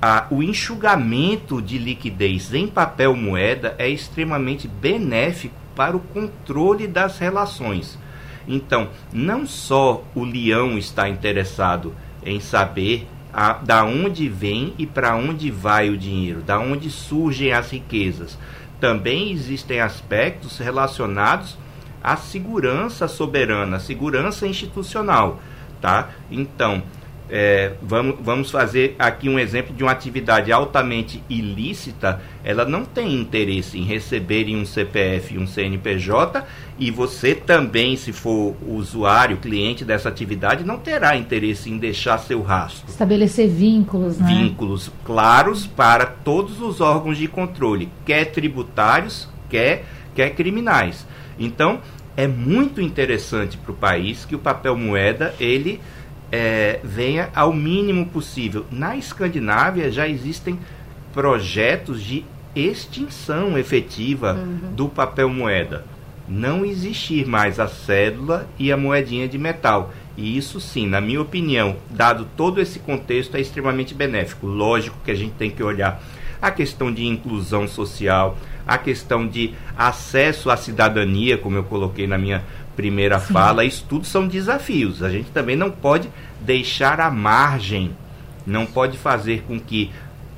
[0.00, 7.18] a, o enxugamento de liquidez em papel moeda é extremamente benéfico para o controle das
[7.18, 7.98] relações.
[8.46, 11.94] Então, não só o leão está interessado
[12.24, 17.52] em saber a, da onde vem e para onde vai o dinheiro, da onde surgem
[17.52, 18.38] as riquezas.
[18.80, 21.58] Também existem aspectos relacionados
[22.02, 25.40] à segurança soberana, à segurança institucional,
[25.84, 26.08] tá?
[26.30, 26.82] Então,
[27.28, 33.12] é, vamos, vamos fazer aqui um exemplo de uma atividade altamente ilícita, ela não tem
[33.12, 36.42] interesse em receber um CPF e um CNPJ,
[36.78, 42.40] e você também, se for usuário, cliente dessa atividade, não terá interesse em deixar seu
[42.40, 42.88] rastro.
[42.88, 44.26] Estabelecer vínculos, né?
[44.26, 51.06] Vínculos claros para todos os órgãos de controle, quer tributários, quer, quer criminais.
[51.38, 51.80] Então,
[52.16, 55.80] é muito interessante para o país que o papel moeda, ele
[56.30, 58.64] é, venha ao mínimo possível.
[58.70, 60.58] Na Escandinávia já existem
[61.12, 62.24] projetos de
[62.54, 64.72] extinção efetiva uhum.
[64.74, 65.84] do papel moeda.
[66.28, 69.92] Não existir mais a cédula e a moedinha de metal.
[70.16, 74.46] E isso sim, na minha opinião, dado todo esse contexto, é extremamente benéfico.
[74.46, 76.02] Lógico que a gente tem que olhar
[76.40, 82.18] a questão de inclusão social, a questão de acesso à cidadania, como eu coloquei na
[82.18, 82.42] minha
[82.74, 83.32] primeira Sim.
[83.32, 85.02] fala, isso tudo são desafios.
[85.02, 86.08] A gente também não pode
[86.40, 87.96] deixar à margem,
[88.46, 89.90] não pode fazer com que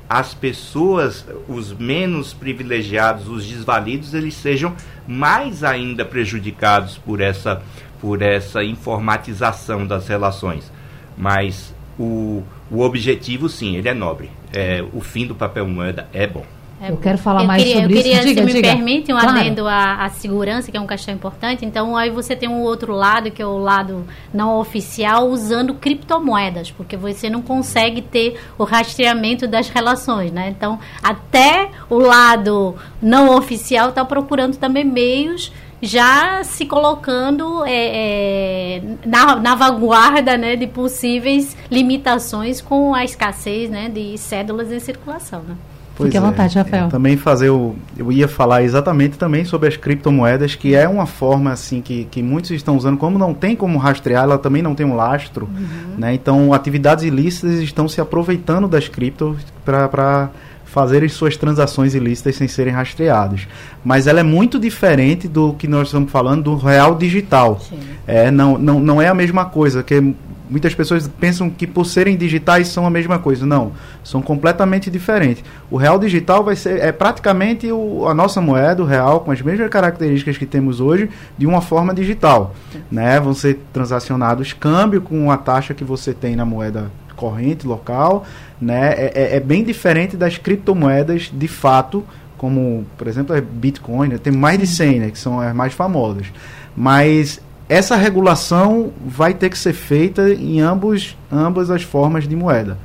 [0.09, 4.73] as pessoas, os menos privilegiados, os desvalidos, eles sejam
[5.05, 7.61] mais ainda prejudicados por essa,
[7.99, 10.71] por essa informatização das relações.
[11.17, 14.29] Mas o, o objetivo, sim, ele é nobre.
[14.53, 16.45] É, o fim do papel moeda é bom.
[16.79, 18.27] É, eu quero falar eu mais queria, sobre eu queria, isso.
[18.27, 18.67] Diga, se me diga.
[18.69, 19.39] permite, um claro.
[19.39, 21.65] adendo à, à, segurança, que é um questão importante.
[21.65, 26.69] Então, aí você tem um outro lado, que é o lado não oficial, usando criptomoedas,
[26.69, 30.49] porque você não consegue ter o rastreamento das relações, né?
[30.49, 38.81] Então, até o lado não oficial está procurando também meios já se colocando é, é,
[39.05, 45.43] na, na, vanguarda né, de possíveis limitações com a escassez né, de cédulas em circulação.
[45.43, 45.55] Né?
[45.97, 46.89] Pois Fique à vontade, é, Rafael.
[46.89, 47.75] Também fazer o.
[47.97, 52.21] Eu ia falar exatamente também sobre as criptomoedas, que é uma forma assim que, que
[52.21, 55.49] muitos estão usando, como não tem como rastrear, ela também não tem um lastro.
[55.51, 55.95] Uhum.
[55.97, 56.13] Né?
[56.13, 60.29] Então, atividades ilícitas estão se aproveitando das criptos para
[60.65, 63.47] fazerem suas transações ilícitas sem serem rastreados.
[63.83, 67.59] Mas ela é muito diferente do que nós estamos falando do real digital.
[67.59, 67.79] Sim.
[68.05, 70.13] É, não, não, não é a mesma coisa, que
[70.49, 73.45] muitas pessoas pensam que por serem digitais são a mesma coisa.
[73.45, 73.71] Não,
[74.03, 75.43] são completamente diferentes.
[75.69, 79.41] O real digital vai ser é praticamente o, a nossa moeda, o real, com as
[79.41, 82.55] mesmas características que temos hoje, de uma forma digital.
[82.91, 83.19] Né?
[83.19, 88.23] Vão ser transacionados câmbio com a taxa que você tem na moeda corrente local,
[88.61, 88.93] né?
[88.93, 92.05] É, é, é bem diferente das criptomoedas de fato,
[92.37, 94.17] como, por exemplo, a Bitcoin, né?
[94.17, 95.09] tem mais de 100, né?
[95.09, 96.27] que são as mais famosas.
[96.75, 102.77] Mas essa regulação vai ter que ser feita em ambos, ambas as formas de moeda.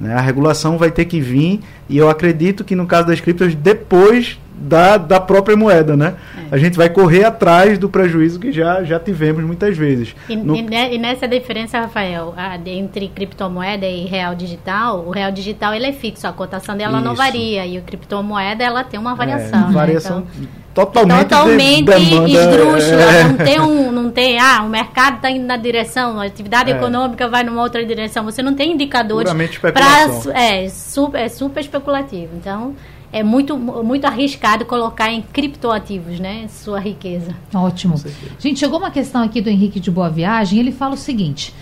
[0.00, 0.14] Né?
[0.14, 4.38] A regulação vai ter que vir, e eu acredito que no caso das criptos, depois
[4.54, 6.14] da, da própria moeda, né?
[6.50, 6.54] É.
[6.54, 10.14] A gente vai correr atrás do prejuízo que já, já tivemos muitas vezes.
[10.28, 10.54] E, no...
[10.56, 15.92] e nessa diferença, Rafael, a, entre criptomoeda e real digital, o real digital ele é
[15.92, 17.04] fixo, a cotação dela Isso.
[17.04, 19.70] não varia, e o criptomoeda ela tem uma variação.
[19.70, 20.26] É, variação né?
[20.72, 23.24] então, totalmente, totalmente de esdrúxula, é.
[23.24, 26.76] não tem um, não tem, ah, o mercado está indo na direção, a atividade é.
[26.76, 29.32] econômica vai numa outra direção, você não tem indicadores
[29.72, 30.00] para
[30.34, 32.30] é super, é super especulativo.
[32.36, 32.74] Então,
[33.14, 36.48] é muito, muito arriscado colocar em criptoativos, né?
[36.48, 37.32] Sua riqueza.
[37.54, 37.94] Ótimo.
[38.40, 40.58] Gente, chegou uma questão aqui do Henrique de Boa Viagem.
[40.58, 41.54] Ele fala o seguinte: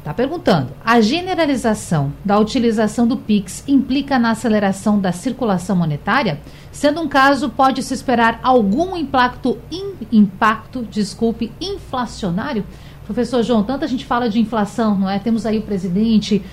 [0.00, 6.40] está perguntando, a generalização da utilização do Pix implica na aceleração da circulação monetária?
[6.70, 12.66] Sendo um caso, pode-se esperar algum impacto, in, impacto, desculpe, inflacionário?
[13.06, 15.18] Professor João, tanta gente fala de inflação, não é?
[15.18, 16.44] Temos aí o presidente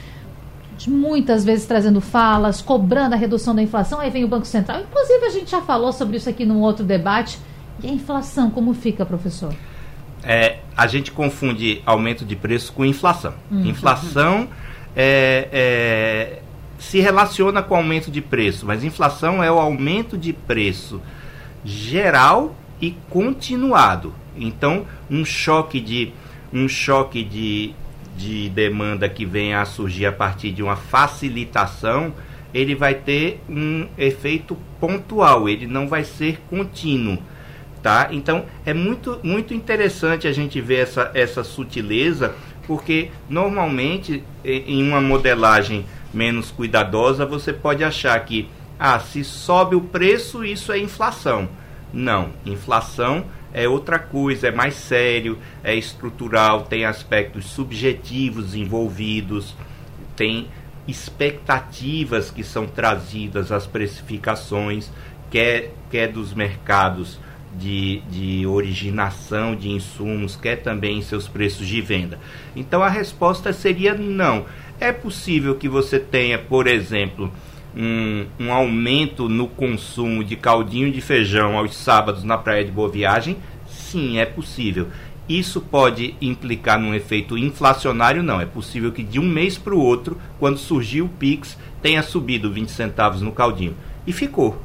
[0.88, 4.82] muitas vezes trazendo falas, cobrando a redução da inflação, aí vem o Banco Central.
[4.82, 7.40] Inclusive, a gente já falou sobre isso aqui num outro debate.
[7.84, 9.54] E a inflação, como fica, professor?
[10.24, 13.34] É, a gente confunde aumento de preço com inflação.
[13.52, 13.66] Uhum.
[13.66, 14.48] Inflação
[14.96, 16.40] é, é,
[16.80, 21.02] se relaciona com aumento de preço, mas inflação é o aumento de preço
[21.64, 24.14] geral e continuado.
[24.36, 26.12] Então, um choque de
[26.54, 27.74] um choque de
[28.16, 32.14] de demanda que venha a surgir a partir de uma facilitação,
[32.54, 37.18] ele vai ter um efeito pontual, ele não vai ser contínuo.
[37.84, 38.08] Tá?
[38.12, 42.34] Então é muito, muito interessante a gente ver essa, essa sutileza,
[42.66, 48.50] porque normalmente em uma modelagem menos cuidadosa você pode achar que
[48.80, 51.48] ah, se sobe o preço, isso é inflação.
[51.94, 59.56] Não, inflação é outra coisa, é mais sério, é estrutural, tem aspectos subjetivos envolvidos,
[60.14, 60.50] tem
[60.86, 64.92] expectativas que são trazidas às precificações,
[65.32, 67.18] quer, quer dos mercados
[67.58, 72.20] de, de originação de insumos, quer também em seus preços de venda.
[72.58, 74.46] Então a resposta seria não.
[74.82, 77.32] É possível que você tenha, por exemplo,
[77.76, 82.90] um, um aumento no consumo de caldinho de feijão aos sábados na Praia de Boa
[82.90, 83.38] Viagem?
[83.68, 84.88] Sim, é possível.
[85.28, 88.22] Isso pode implicar num efeito inflacionário?
[88.22, 88.40] Não.
[88.40, 92.52] É possível que de um mês para o outro, quando surgiu o Pix, tenha subido
[92.52, 93.76] 20 centavos no caldinho.
[94.06, 94.62] E ficou.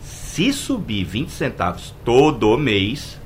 [0.00, 3.18] Se subir 20 centavos todo mês,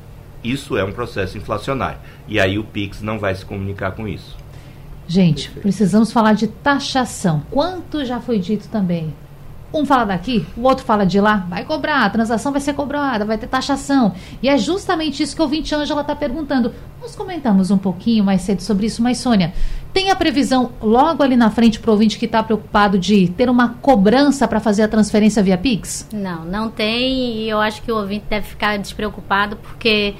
[0.43, 1.99] isso é um processo inflacionário.
[2.29, 4.42] E aí o Pix não vai se comunicar com isso.
[5.13, 7.43] Gente, precisamos falar de taxação.
[7.51, 9.13] Quanto já foi dito também?
[9.71, 13.23] Um fala daqui, o outro fala de lá, vai cobrar, a transação vai ser cobrada,
[13.23, 14.15] vai ter taxação.
[14.43, 16.73] E é justamente isso que o ouvinte Ângela está perguntando.
[16.99, 19.53] Nós comentamos um pouquinho mais cedo sobre isso, mas Sônia,
[19.93, 23.51] tem a previsão logo ali na frente para o ouvinte que está preocupado de ter
[23.51, 26.09] uma cobrança para fazer a transferência via Pix?
[26.11, 30.15] Não, não tem e eu acho que o ouvinte deve ficar despreocupado porque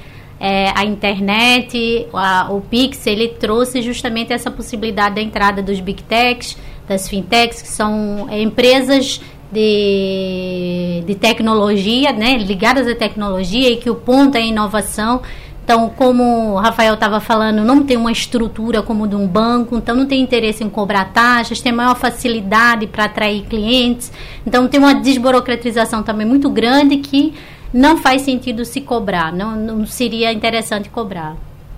[0.45, 6.03] é, a internet, a, o Pix, ele trouxe justamente essa possibilidade da entrada dos Big
[6.03, 13.89] Techs, das fintechs, que são empresas de, de tecnologia, né, ligadas à tecnologia e que
[13.89, 15.21] o ponto é a inovação.
[15.63, 19.95] Então, como o Rafael estava falando, não tem uma estrutura como de um banco, então
[19.95, 24.11] não tem interesse em cobrar taxas, tem maior facilidade para atrair clientes.
[24.45, 27.33] Então, tem uma desburocratização também muito grande que
[27.73, 31.35] não faz sentido se cobrar, não, não seria interessante cobrar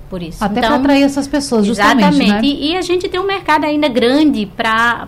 [0.10, 0.44] por isso.
[0.44, 2.08] Até então, para atrair essas pessoas, justamente.
[2.08, 2.32] Exatamente.
[2.32, 2.40] Né?
[2.44, 5.08] E, e, a gente tem um mercado ainda grande para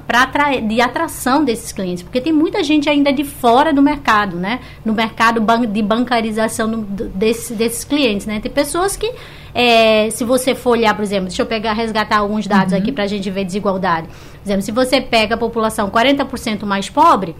[0.67, 4.59] de atração desses clientes, porque tem muita gente ainda de fora do mercado, né?
[4.83, 8.39] No mercado de bancarização do, desse, desses clientes, né?
[8.39, 9.11] Tem pessoas que,
[9.53, 12.79] é, se você for olhar, por exemplo, deixa eu pegar, resgatar alguns dados uhum.
[12.79, 14.07] aqui para a gente ver desigualdade.
[14.07, 17.35] Por exemplo, se você pega a população 40% mais pobre,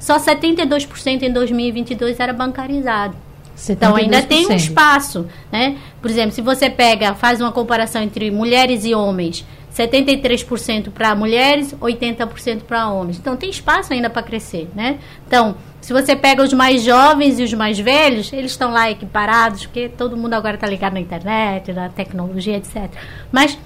[0.00, 3.14] só 72% em 2022 era bancarizado.
[3.68, 5.76] Então ainda tem um espaço, né?
[6.00, 9.44] Por exemplo, se você pega, faz uma comparação entre mulheres e homens,
[9.76, 13.18] 73% para mulheres, 80% para homens.
[13.18, 14.98] Então tem espaço ainda para crescer, né?
[15.26, 19.66] Então, se você pega os mais jovens e os mais velhos, eles estão lá equiparados,
[19.66, 22.90] porque todo mundo agora está ligado na internet, na tecnologia, etc.
[23.30, 23.58] Mas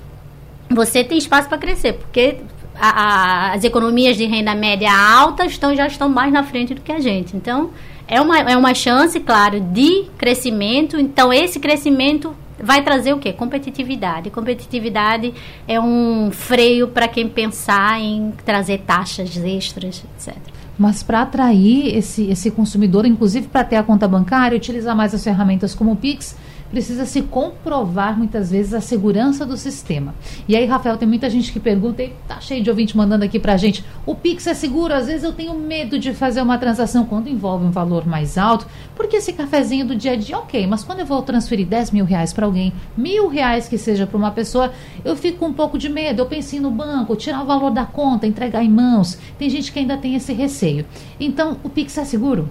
[0.69, 2.39] você tem espaço para crescer, porque
[2.79, 6.93] a, as economias de renda média alta estão, já estão mais na frente do que
[6.93, 7.37] a gente.
[7.37, 7.71] Então,
[8.07, 10.99] é uma, é uma chance, claro, de crescimento.
[10.99, 13.33] Então, esse crescimento vai trazer o quê?
[13.33, 14.31] Competitividade.
[14.31, 15.35] Competitividade
[15.67, 20.37] é um freio para quem pensar em trazer taxas extras, etc.
[20.79, 25.23] Mas para atrair esse, esse consumidor, inclusive para ter a conta bancária, utilizar mais as
[25.23, 26.37] ferramentas como o Pix,
[26.75, 30.13] precisa se comprovar muitas vezes a segurança do sistema.
[30.49, 33.39] E aí, Rafael, tem muita gente que pergunta, e tá cheio de ouvinte mandando aqui
[33.39, 34.93] pra gente, o Pix é seguro?
[34.93, 38.67] Às vezes eu tenho medo de fazer uma transação quando envolve um valor mais alto,
[38.97, 42.05] porque esse cafezinho do dia a dia, ok, mas quando eu vou transferir 10 mil
[42.05, 44.73] reais para alguém, mil reais que seja para uma pessoa,
[45.05, 47.85] eu fico com um pouco de medo, eu pensei no banco, tirar o valor da
[47.85, 49.17] conta, entregar em mãos.
[49.39, 50.85] Tem gente que ainda tem esse receio.
[51.21, 52.49] Então, o Pix é seguro?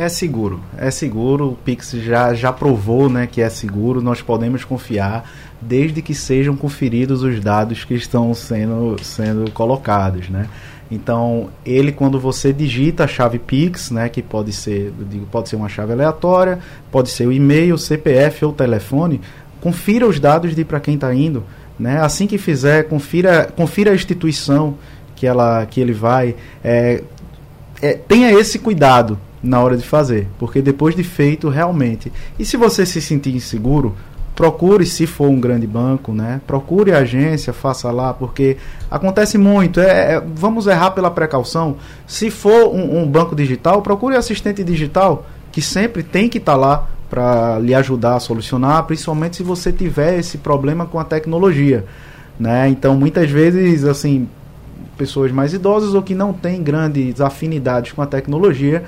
[0.00, 1.50] É seguro, é seguro.
[1.50, 4.00] O Pix já, já provou né, que é seguro.
[4.00, 5.30] Nós podemos confiar
[5.60, 10.30] desde que sejam conferidos os dados que estão sendo, sendo colocados.
[10.30, 10.48] Né?
[10.90, 15.56] Então, ele quando você digita a chave Pix, né, que pode ser, digo, pode ser
[15.56, 19.20] uma chave aleatória, pode ser o e-mail, CPF ou telefone,
[19.60, 21.44] confira os dados de para quem está indo.
[21.78, 22.00] Né?
[22.00, 24.78] Assim que fizer, confira, confira a instituição
[25.14, 26.36] que, ela, que ele vai.
[26.64, 27.02] É,
[27.82, 32.12] é, tenha esse cuidado na hora de fazer, porque depois de feito, realmente.
[32.38, 33.94] E se você se sentir inseguro,
[34.34, 36.40] procure, se for um grande banco, né?
[36.46, 38.56] Procure a agência, faça lá, porque
[38.90, 39.80] acontece muito.
[39.80, 41.76] É, é vamos errar pela precaução.
[42.06, 46.58] Se for um, um, banco digital, procure assistente digital, que sempre tem que estar tá
[46.58, 51.84] lá para lhe ajudar a solucionar, principalmente se você tiver esse problema com a tecnologia.
[52.38, 52.68] Né?
[52.68, 54.26] Então, muitas vezes, assim,
[54.96, 58.84] pessoas mais idosas ou que não têm grandes afinidades com a tecnologia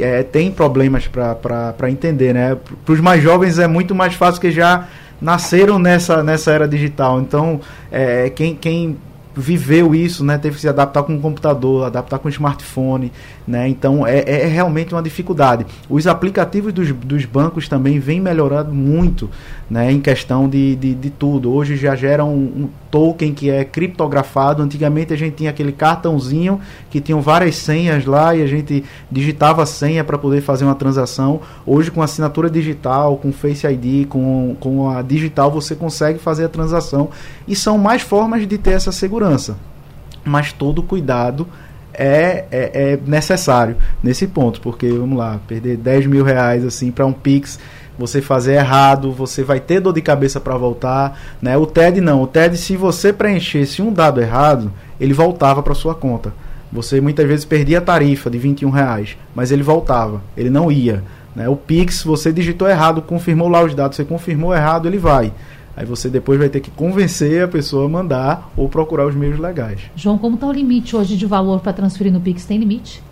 [0.00, 2.56] é, tem problemas para entender, né?
[2.84, 4.86] Para os mais jovens é muito mais fácil que já
[5.20, 7.20] nasceram nessa, nessa era digital.
[7.20, 8.96] Então, é, quem, quem
[9.36, 10.38] viveu isso, né?
[10.38, 13.12] Teve que se adaptar com o computador, adaptar com o smartphone,
[13.46, 13.68] né?
[13.68, 15.66] Então é, é realmente uma dificuldade.
[15.90, 19.30] Os aplicativos dos, dos bancos também vêm melhorando muito,
[19.68, 19.92] né?
[19.92, 21.52] Em questão de, de, de tudo.
[21.52, 24.62] Hoje já gera um, um, token que é criptografado.
[24.62, 26.58] Antigamente a gente tinha aquele cartãozinho
[26.88, 30.74] que tinham várias senhas lá e a gente digitava a senha para poder fazer uma
[30.74, 31.40] transação.
[31.66, 36.48] Hoje com assinatura digital, com Face ID, com, com a digital você consegue fazer a
[36.48, 37.10] transação
[37.46, 39.25] e são mais formas de ter essa segurança.
[40.24, 41.46] Mas todo cuidado
[41.92, 47.06] é, é, é, necessário nesse ponto, porque vamos lá, perder 10 mil reais assim para
[47.06, 47.58] um Pix,
[47.98, 51.56] você fazer errado, você vai ter dor de cabeça para voltar, né?
[51.56, 54.70] O TED não, o TED se você preenchesse um dado errado,
[55.00, 56.32] ele voltava para sua conta.
[56.70, 61.02] Você muitas vezes perdia a tarifa de 21 reais, mas ele voltava, ele não ia.
[61.34, 61.48] Né?
[61.48, 65.32] O Pix, você digitou errado, confirmou lá os dados, você confirmou errado, ele vai.
[65.76, 69.38] Aí você depois vai ter que convencer a pessoa a mandar ou procurar os meios
[69.38, 69.78] legais.
[69.94, 72.46] João, como está o limite hoje de valor para transferir no Pix?
[72.46, 73.02] Tem limite?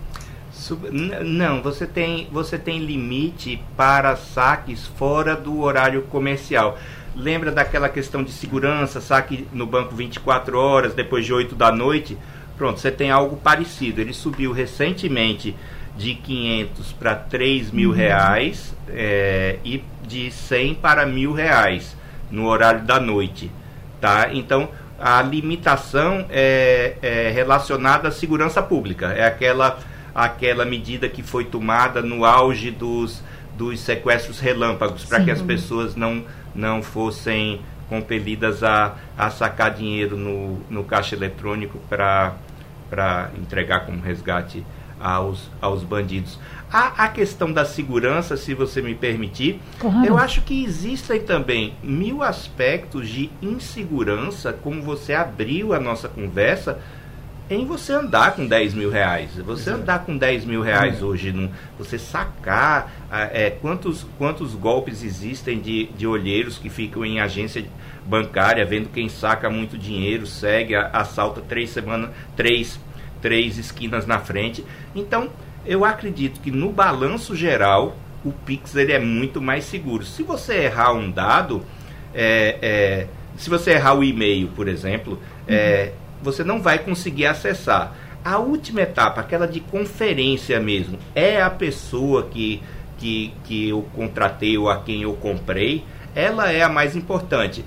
[1.23, 6.79] Não, você tem, você tem limite para saques fora do horário comercial.
[7.15, 12.17] Lembra daquela questão de segurança, saque no banco 24 horas, depois de 8 da noite?
[12.57, 14.01] Pronto, você tem algo parecido.
[14.01, 15.55] Ele subiu recentemente
[15.99, 17.97] de 500 para 3 mil uhum.
[17.97, 21.95] reais é, e de 100 para mil reais
[22.31, 23.51] no horário da noite,
[24.01, 24.29] tá?
[24.33, 24.69] Então
[24.99, 29.79] a limitação é, é relacionada à segurança pública, é aquela
[30.15, 33.21] aquela medida que foi tomada no auge dos,
[33.59, 40.17] dos sequestros relâmpagos para que as pessoas não não fossem compelidas a, a sacar dinheiro
[40.17, 44.65] no, no caixa eletrônico para entregar como resgate
[45.05, 46.39] aos, aos bandidos.
[46.73, 50.07] A, a questão da segurança, se você me permitir, claro.
[50.07, 56.81] eu acho que existem também mil aspectos de insegurança, como você abriu a nossa conversa,
[57.51, 59.37] em você andar com 10 mil reais.
[59.37, 59.83] Você Exato.
[59.83, 61.05] andar com 10 mil reais é.
[61.05, 67.21] hoje, num, você sacar é, quantos, quantos golpes existem de, de olheiros que ficam em
[67.21, 67.63] agência
[68.07, 72.81] bancária, vendo quem saca muito dinheiro, segue, assalta três semanas, três
[73.25, 74.63] três esquinas na frente.
[74.95, 75.31] Então,
[75.65, 80.05] eu acredito que no balanço geral, o Pix ele é muito mais seguro.
[80.05, 81.65] Se você errar um dado,
[82.15, 83.07] é, é,
[83.39, 85.19] se você errar o e-mail, por exemplo,
[85.49, 87.97] é, você não vai conseguir acessar.
[88.23, 92.63] A última etapa, aquela de conferência mesmo, é a pessoa que,
[92.99, 95.83] que, que eu contratei ou a quem eu comprei,
[96.15, 97.65] ela é a mais importante.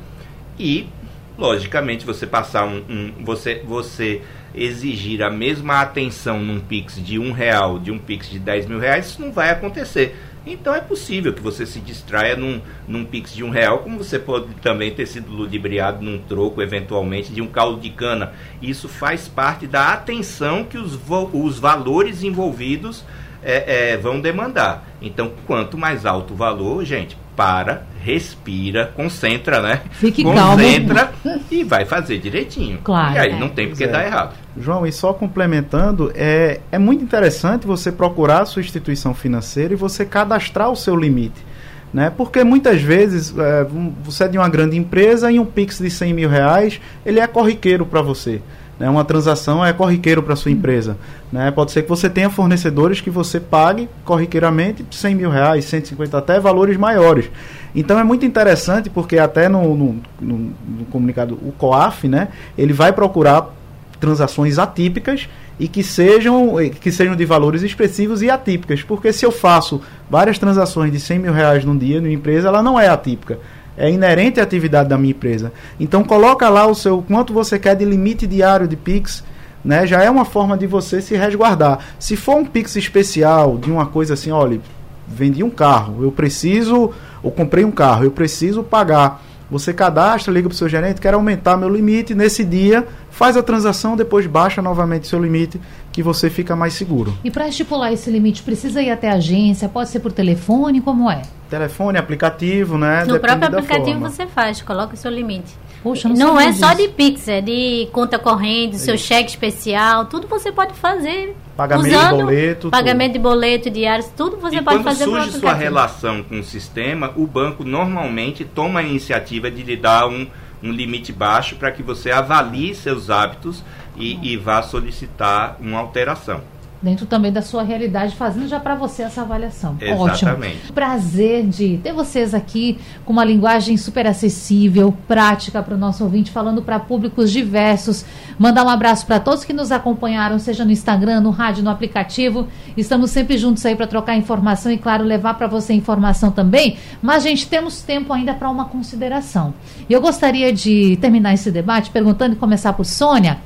[0.60, 0.88] E,
[1.36, 2.84] logicamente, você passar um.
[2.88, 4.22] um você, você
[4.54, 8.80] exigir a mesma atenção num Pix de um real, de um Pix de 10 mil
[8.80, 10.16] reais, isso não vai acontecer.
[10.46, 14.18] Então é possível que você se distraia num, num Pix de um real, como você
[14.18, 18.32] pode também ter sido ludibriado num troco, eventualmente, de um caldo de cana.
[18.62, 20.98] Isso faz parte da atenção que os,
[21.34, 23.04] os valores envolvidos
[23.44, 24.88] é, é, vão demandar.
[25.02, 29.82] Então, quanto mais alto o valor, gente, para, respira, concentra, né?
[29.92, 31.42] Fique concentra calmo.
[31.52, 32.80] e vai fazer direitinho.
[32.84, 33.14] Claro.
[33.14, 33.40] E aí é.
[33.40, 33.88] não tem porque é.
[33.88, 34.34] dar errado.
[34.60, 39.76] João, e só complementando, é, é muito interessante você procurar a sua instituição financeira e
[39.76, 41.46] você cadastrar o seu limite.
[41.94, 42.10] Né?
[42.10, 43.68] Porque muitas vezes é,
[44.04, 47.28] você é de uma grande empresa e um Pix de 100 mil reais ele é
[47.28, 48.42] corriqueiro para você.
[48.80, 48.90] Né?
[48.90, 50.98] Uma transação é corriqueiro para sua empresa.
[51.32, 51.52] Né?
[51.52, 56.40] Pode ser que você tenha fornecedores que você pague corriqueiramente 100 mil reais, 150 até
[56.40, 57.30] valores maiores.
[57.76, 62.74] Então é muito interessante porque até no, no, no, no comunicado o COAF, né, ele
[62.74, 63.54] vai procurar
[64.00, 65.28] transações atípicas
[65.60, 68.84] e que sejam, que sejam de valores expressivos e atípicas.
[68.84, 72.62] Porque se eu faço várias transações de 100 mil reais num dia numa empresa, ela
[72.62, 73.40] não é atípica
[73.78, 75.54] é inerente à atividade da minha empresa.
[75.80, 79.24] Então coloca lá o seu quanto você quer de limite diário de Pix,
[79.64, 79.86] né?
[79.86, 81.80] Já é uma forma de você se resguardar.
[82.00, 84.60] Se for um Pix especial de uma coisa assim, olha,
[85.08, 89.24] vendi um carro, eu preciso, ou comprei um carro, eu preciso pagar.
[89.50, 93.44] Você cadastra, liga para o seu gerente, quer aumentar meu limite nesse dia, faz a
[93.44, 95.60] transação, depois baixa novamente seu limite,
[95.98, 97.18] que você fica mais seguro.
[97.24, 101.10] E para estipular esse limite, precisa ir até a agência, pode ser por telefone, como
[101.10, 101.24] é?
[101.50, 103.00] Telefone, aplicativo, né?
[103.00, 105.56] No Depende próprio aplicativo você faz, coloca o seu limite.
[105.82, 106.60] Poxa, não, não é disso.
[106.60, 109.08] só de Pix, é de conta corrente, é seu isso.
[109.08, 111.36] cheque especial, tudo você pode fazer.
[111.56, 112.70] Pagamento usando, de boleto.
[112.70, 113.14] Pagamento tudo.
[113.14, 117.12] de boleto, diários, tudo você e pode fazer quando surge sua relação com o sistema,
[117.16, 120.28] o banco normalmente toma a iniciativa de lhe dar um,
[120.62, 123.64] um limite baixo para que você avalie seus hábitos
[123.96, 126.42] e, e vá solicitar uma alteração.
[126.82, 129.76] Dentro também da sua realidade, fazendo já para você essa avaliação.
[129.80, 130.58] Exatamente.
[130.58, 130.74] Ótimo.
[130.74, 136.32] Prazer de ter vocês aqui com uma linguagem super acessível, prática para o nosso ouvinte,
[136.32, 138.06] falando para públicos diversos.
[138.38, 142.48] Mandar um abraço para todos que nos acompanharam, seja no Instagram, no rádio, no aplicativo.
[142.76, 146.78] Estamos sempre juntos aí para trocar informação e, claro, levar para você informação também.
[147.02, 149.54] Mas, gente, temos tempo ainda para uma consideração.
[149.90, 153.40] E eu gostaria de terminar esse debate perguntando e começar por Sônia.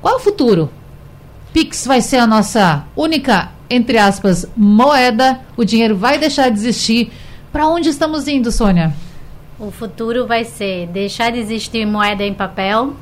[0.00, 0.70] Qual é o futuro
[1.54, 5.38] Pix vai ser a nossa única, entre aspas, moeda.
[5.56, 7.12] O dinheiro vai deixar de existir.
[7.52, 8.92] Para onde estamos indo, Sônia?
[9.56, 12.94] O futuro vai ser deixar de existir moeda em papel.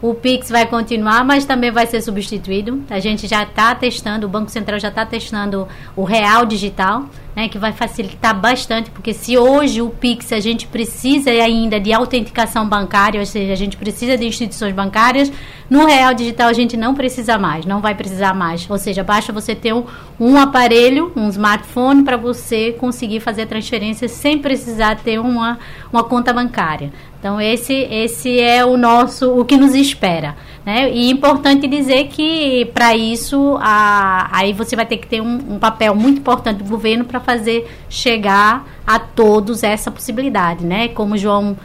[0.00, 2.82] O Pix vai continuar, mas também vai ser substituído.
[2.88, 7.04] A gente já está testando, o Banco Central já está testando o real digital
[7.38, 11.92] né, que vai facilitar bastante, porque se hoje o Pix a gente precisa ainda de
[11.92, 15.30] autenticação bancária, ou seja, a gente precisa de instituições bancárias,
[15.70, 18.68] no Real Digital a gente não precisa mais, não vai precisar mais.
[18.68, 19.84] Ou seja, basta você ter um,
[20.18, 25.60] um aparelho, um smartphone, para você conseguir fazer a transferência sem precisar ter uma,
[25.92, 26.92] uma conta bancária.
[27.20, 30.36] Então esse, esse é o nosso, o que nos espera.
[30.64, 30.90] Né?
[30.90, 35.58] E importante dizer que para isso a, aí você vai ter que ter um, um
[35.58, 40.88] papel muito importante do governo para fazer chegar a todos essa possibilidade, né?
[40.88, 41.56] Como o João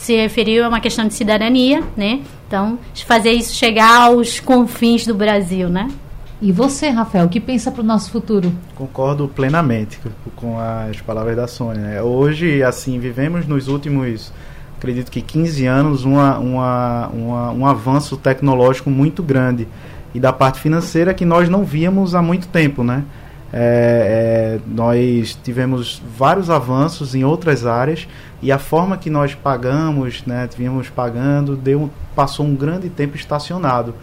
[0.00, 2.20] se referiu, é uma questão de cidadania, né?
[2.46, 5.88] Então, fazer isso chegar aos confins do Brasil, né?
[6.40, 8.52] E você, Rafael, o que pensa para o nosso futuro?
[8.74, 9.98] Concordo plenamente
[10.34, 11.82] com as palavras da Sônia.
[11.82, 12.02] Né?
[12.02, 14.32] Hoje, assim, vivemos nos últimos
[14.76, 19.66] acredito que 15 anos, uma, uma, uma, um avanço tecnológico muito grande.
[20.14, 23.04] E da parte financeira que nós não víamos há muito tempo, né?
[23.52, 28.06] É, é, nós tivemos vários avanços em outras áreas
[28.42, 33.94] e a forma que nós pagamos, né, vínhamos pagando, deu, passou um grande tempo estacionado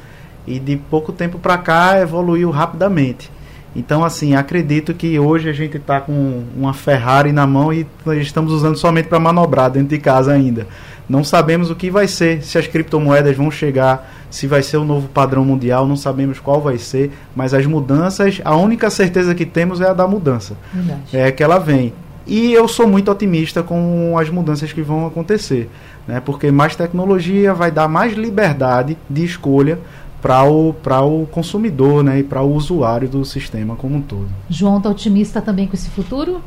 [0.47, 3.29] e de pouco tempo para cá evoluiu rapidamente.
[3.75, 7.87] Então, assim, acredito que hoje a gente está com uma Ferrari na mão e
[8.21, 10.67] estamos usando somente para manobrar dentro de casa ainda.
[11.09, 14.85] Não sabemos o que vai ser, se as criptomoedas vão chegar, se vai ser o
[14.85, 19.45] novo padrão mundial, não sabemos qual vai ser, mas as mudanças, a única certeza que
[19.45, 20.55] temos é a da mudança.
[20.73, 21.01] Verdade.
[21.11, 21.93] É que ela vem.
[22.25, 25.69] E eu sou muito otimista com as mudanças que vão acontecer,
[26.07, 26.21] né?
[26.23, 29.77] porque mais tecnologia vai dar mais liberdade de escolha
[30.23, 34.29] para o, o consumidor né, e para o usuário do sistema como um todo.
[34.49, 36.41] João está otimista também com esse futuro?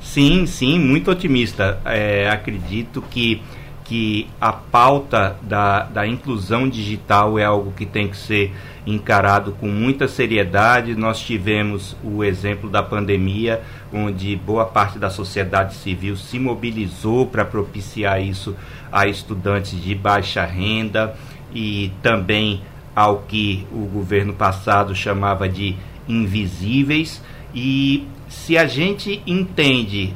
[0.00, 1.80] Sim, sim, muito otimista.
[1.84, 3.42] É, acredito que,
[3.82, 8.54] que a pauta da, da inclusão digital é algo que tem que ser
[8.86, 10.94] encarado com muita seriedade.
[10.94, 13.60] Nós tivemos o exemplo da pandemia,
[13.92, 18.54] onde boa parte da sociedade civil se mobilizou para propiciar isso
[18.92, 21.16] a estudantes de baixa renda
[21.52, 22.62] e também
[22.94, 25.76] ao que o governo passado chamava de
[26.08, 27.22] invisíveis.
[27.54, 30.14] E se a gente entende,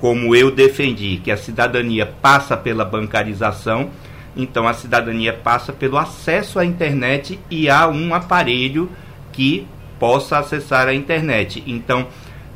[0.00, 3.90] como eu defendi, que a cidadania passa pela bancarização,
[4.36, 8.90] então a cidadania passa pelo acesso à internet e a um aparelho
[9.32, 9.66] que
[9.98, 11.62] possa acessar a internet.
[11.66, 12.06] Então,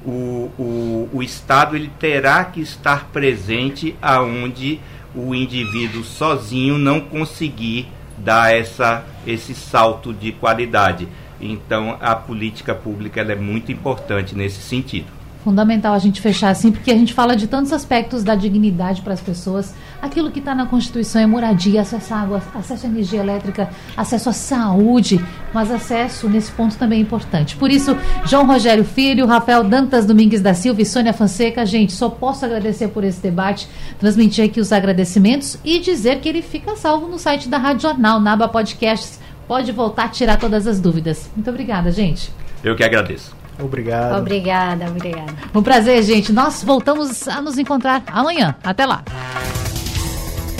[0.05, 4.81] o, o, o Estado ele terá que estar presente aonde
[5.15, 7.89] o indivíduo sozinho não conseguir
[8.19, 11.09] dar essa, esse salto de qualidade.
[11.41, 15.07] Então, a política pública é muito importante nesse sentido.
[15.43, 19.13] Fundamental a gente fechar assim, porque a gente fala de tantos aspectos da dignidade para
[19.13, 19.75] as pessoas.
[20.05, 24.29] Aquilo que está na Constituição é moradia, acesso à água, acesso à energia elétrica, acesso
[24.29, 25.19] à saúde,
[25.51, 27.57] mas acesso nesse ponto também é importante.
[27.57, 27.97] Por isso,
[28.27, 32.89] João Rogério Filho, Rafael Dantas Domingues da Silva e Sônia Fonseca, gente, só posso agradecer
[32.89, 33.67] por esse debate,
[33.99, 38.21] transmitir aqui os agradecimentos e dizer que ele fica salvo no site da Rádio Jornal,
[38.21, 39.19] na aba podcasts.
[39.49, 41.31] Pode voltar a tirar todas as dúvidas.
[41.35, 42.31] Muito obrigada, gente.
[42.63, 43.35] Eu que agradeço.
[43.59, 44.19] Obrigado.
[44.19, 45.33] Obrigada, obrigada.
[45.55, 46.31] Um prazer, gente.
[46.31, 48.55] Nós voltamos a nos encontrar amanhã.
[48.63, 49.03] Até lá.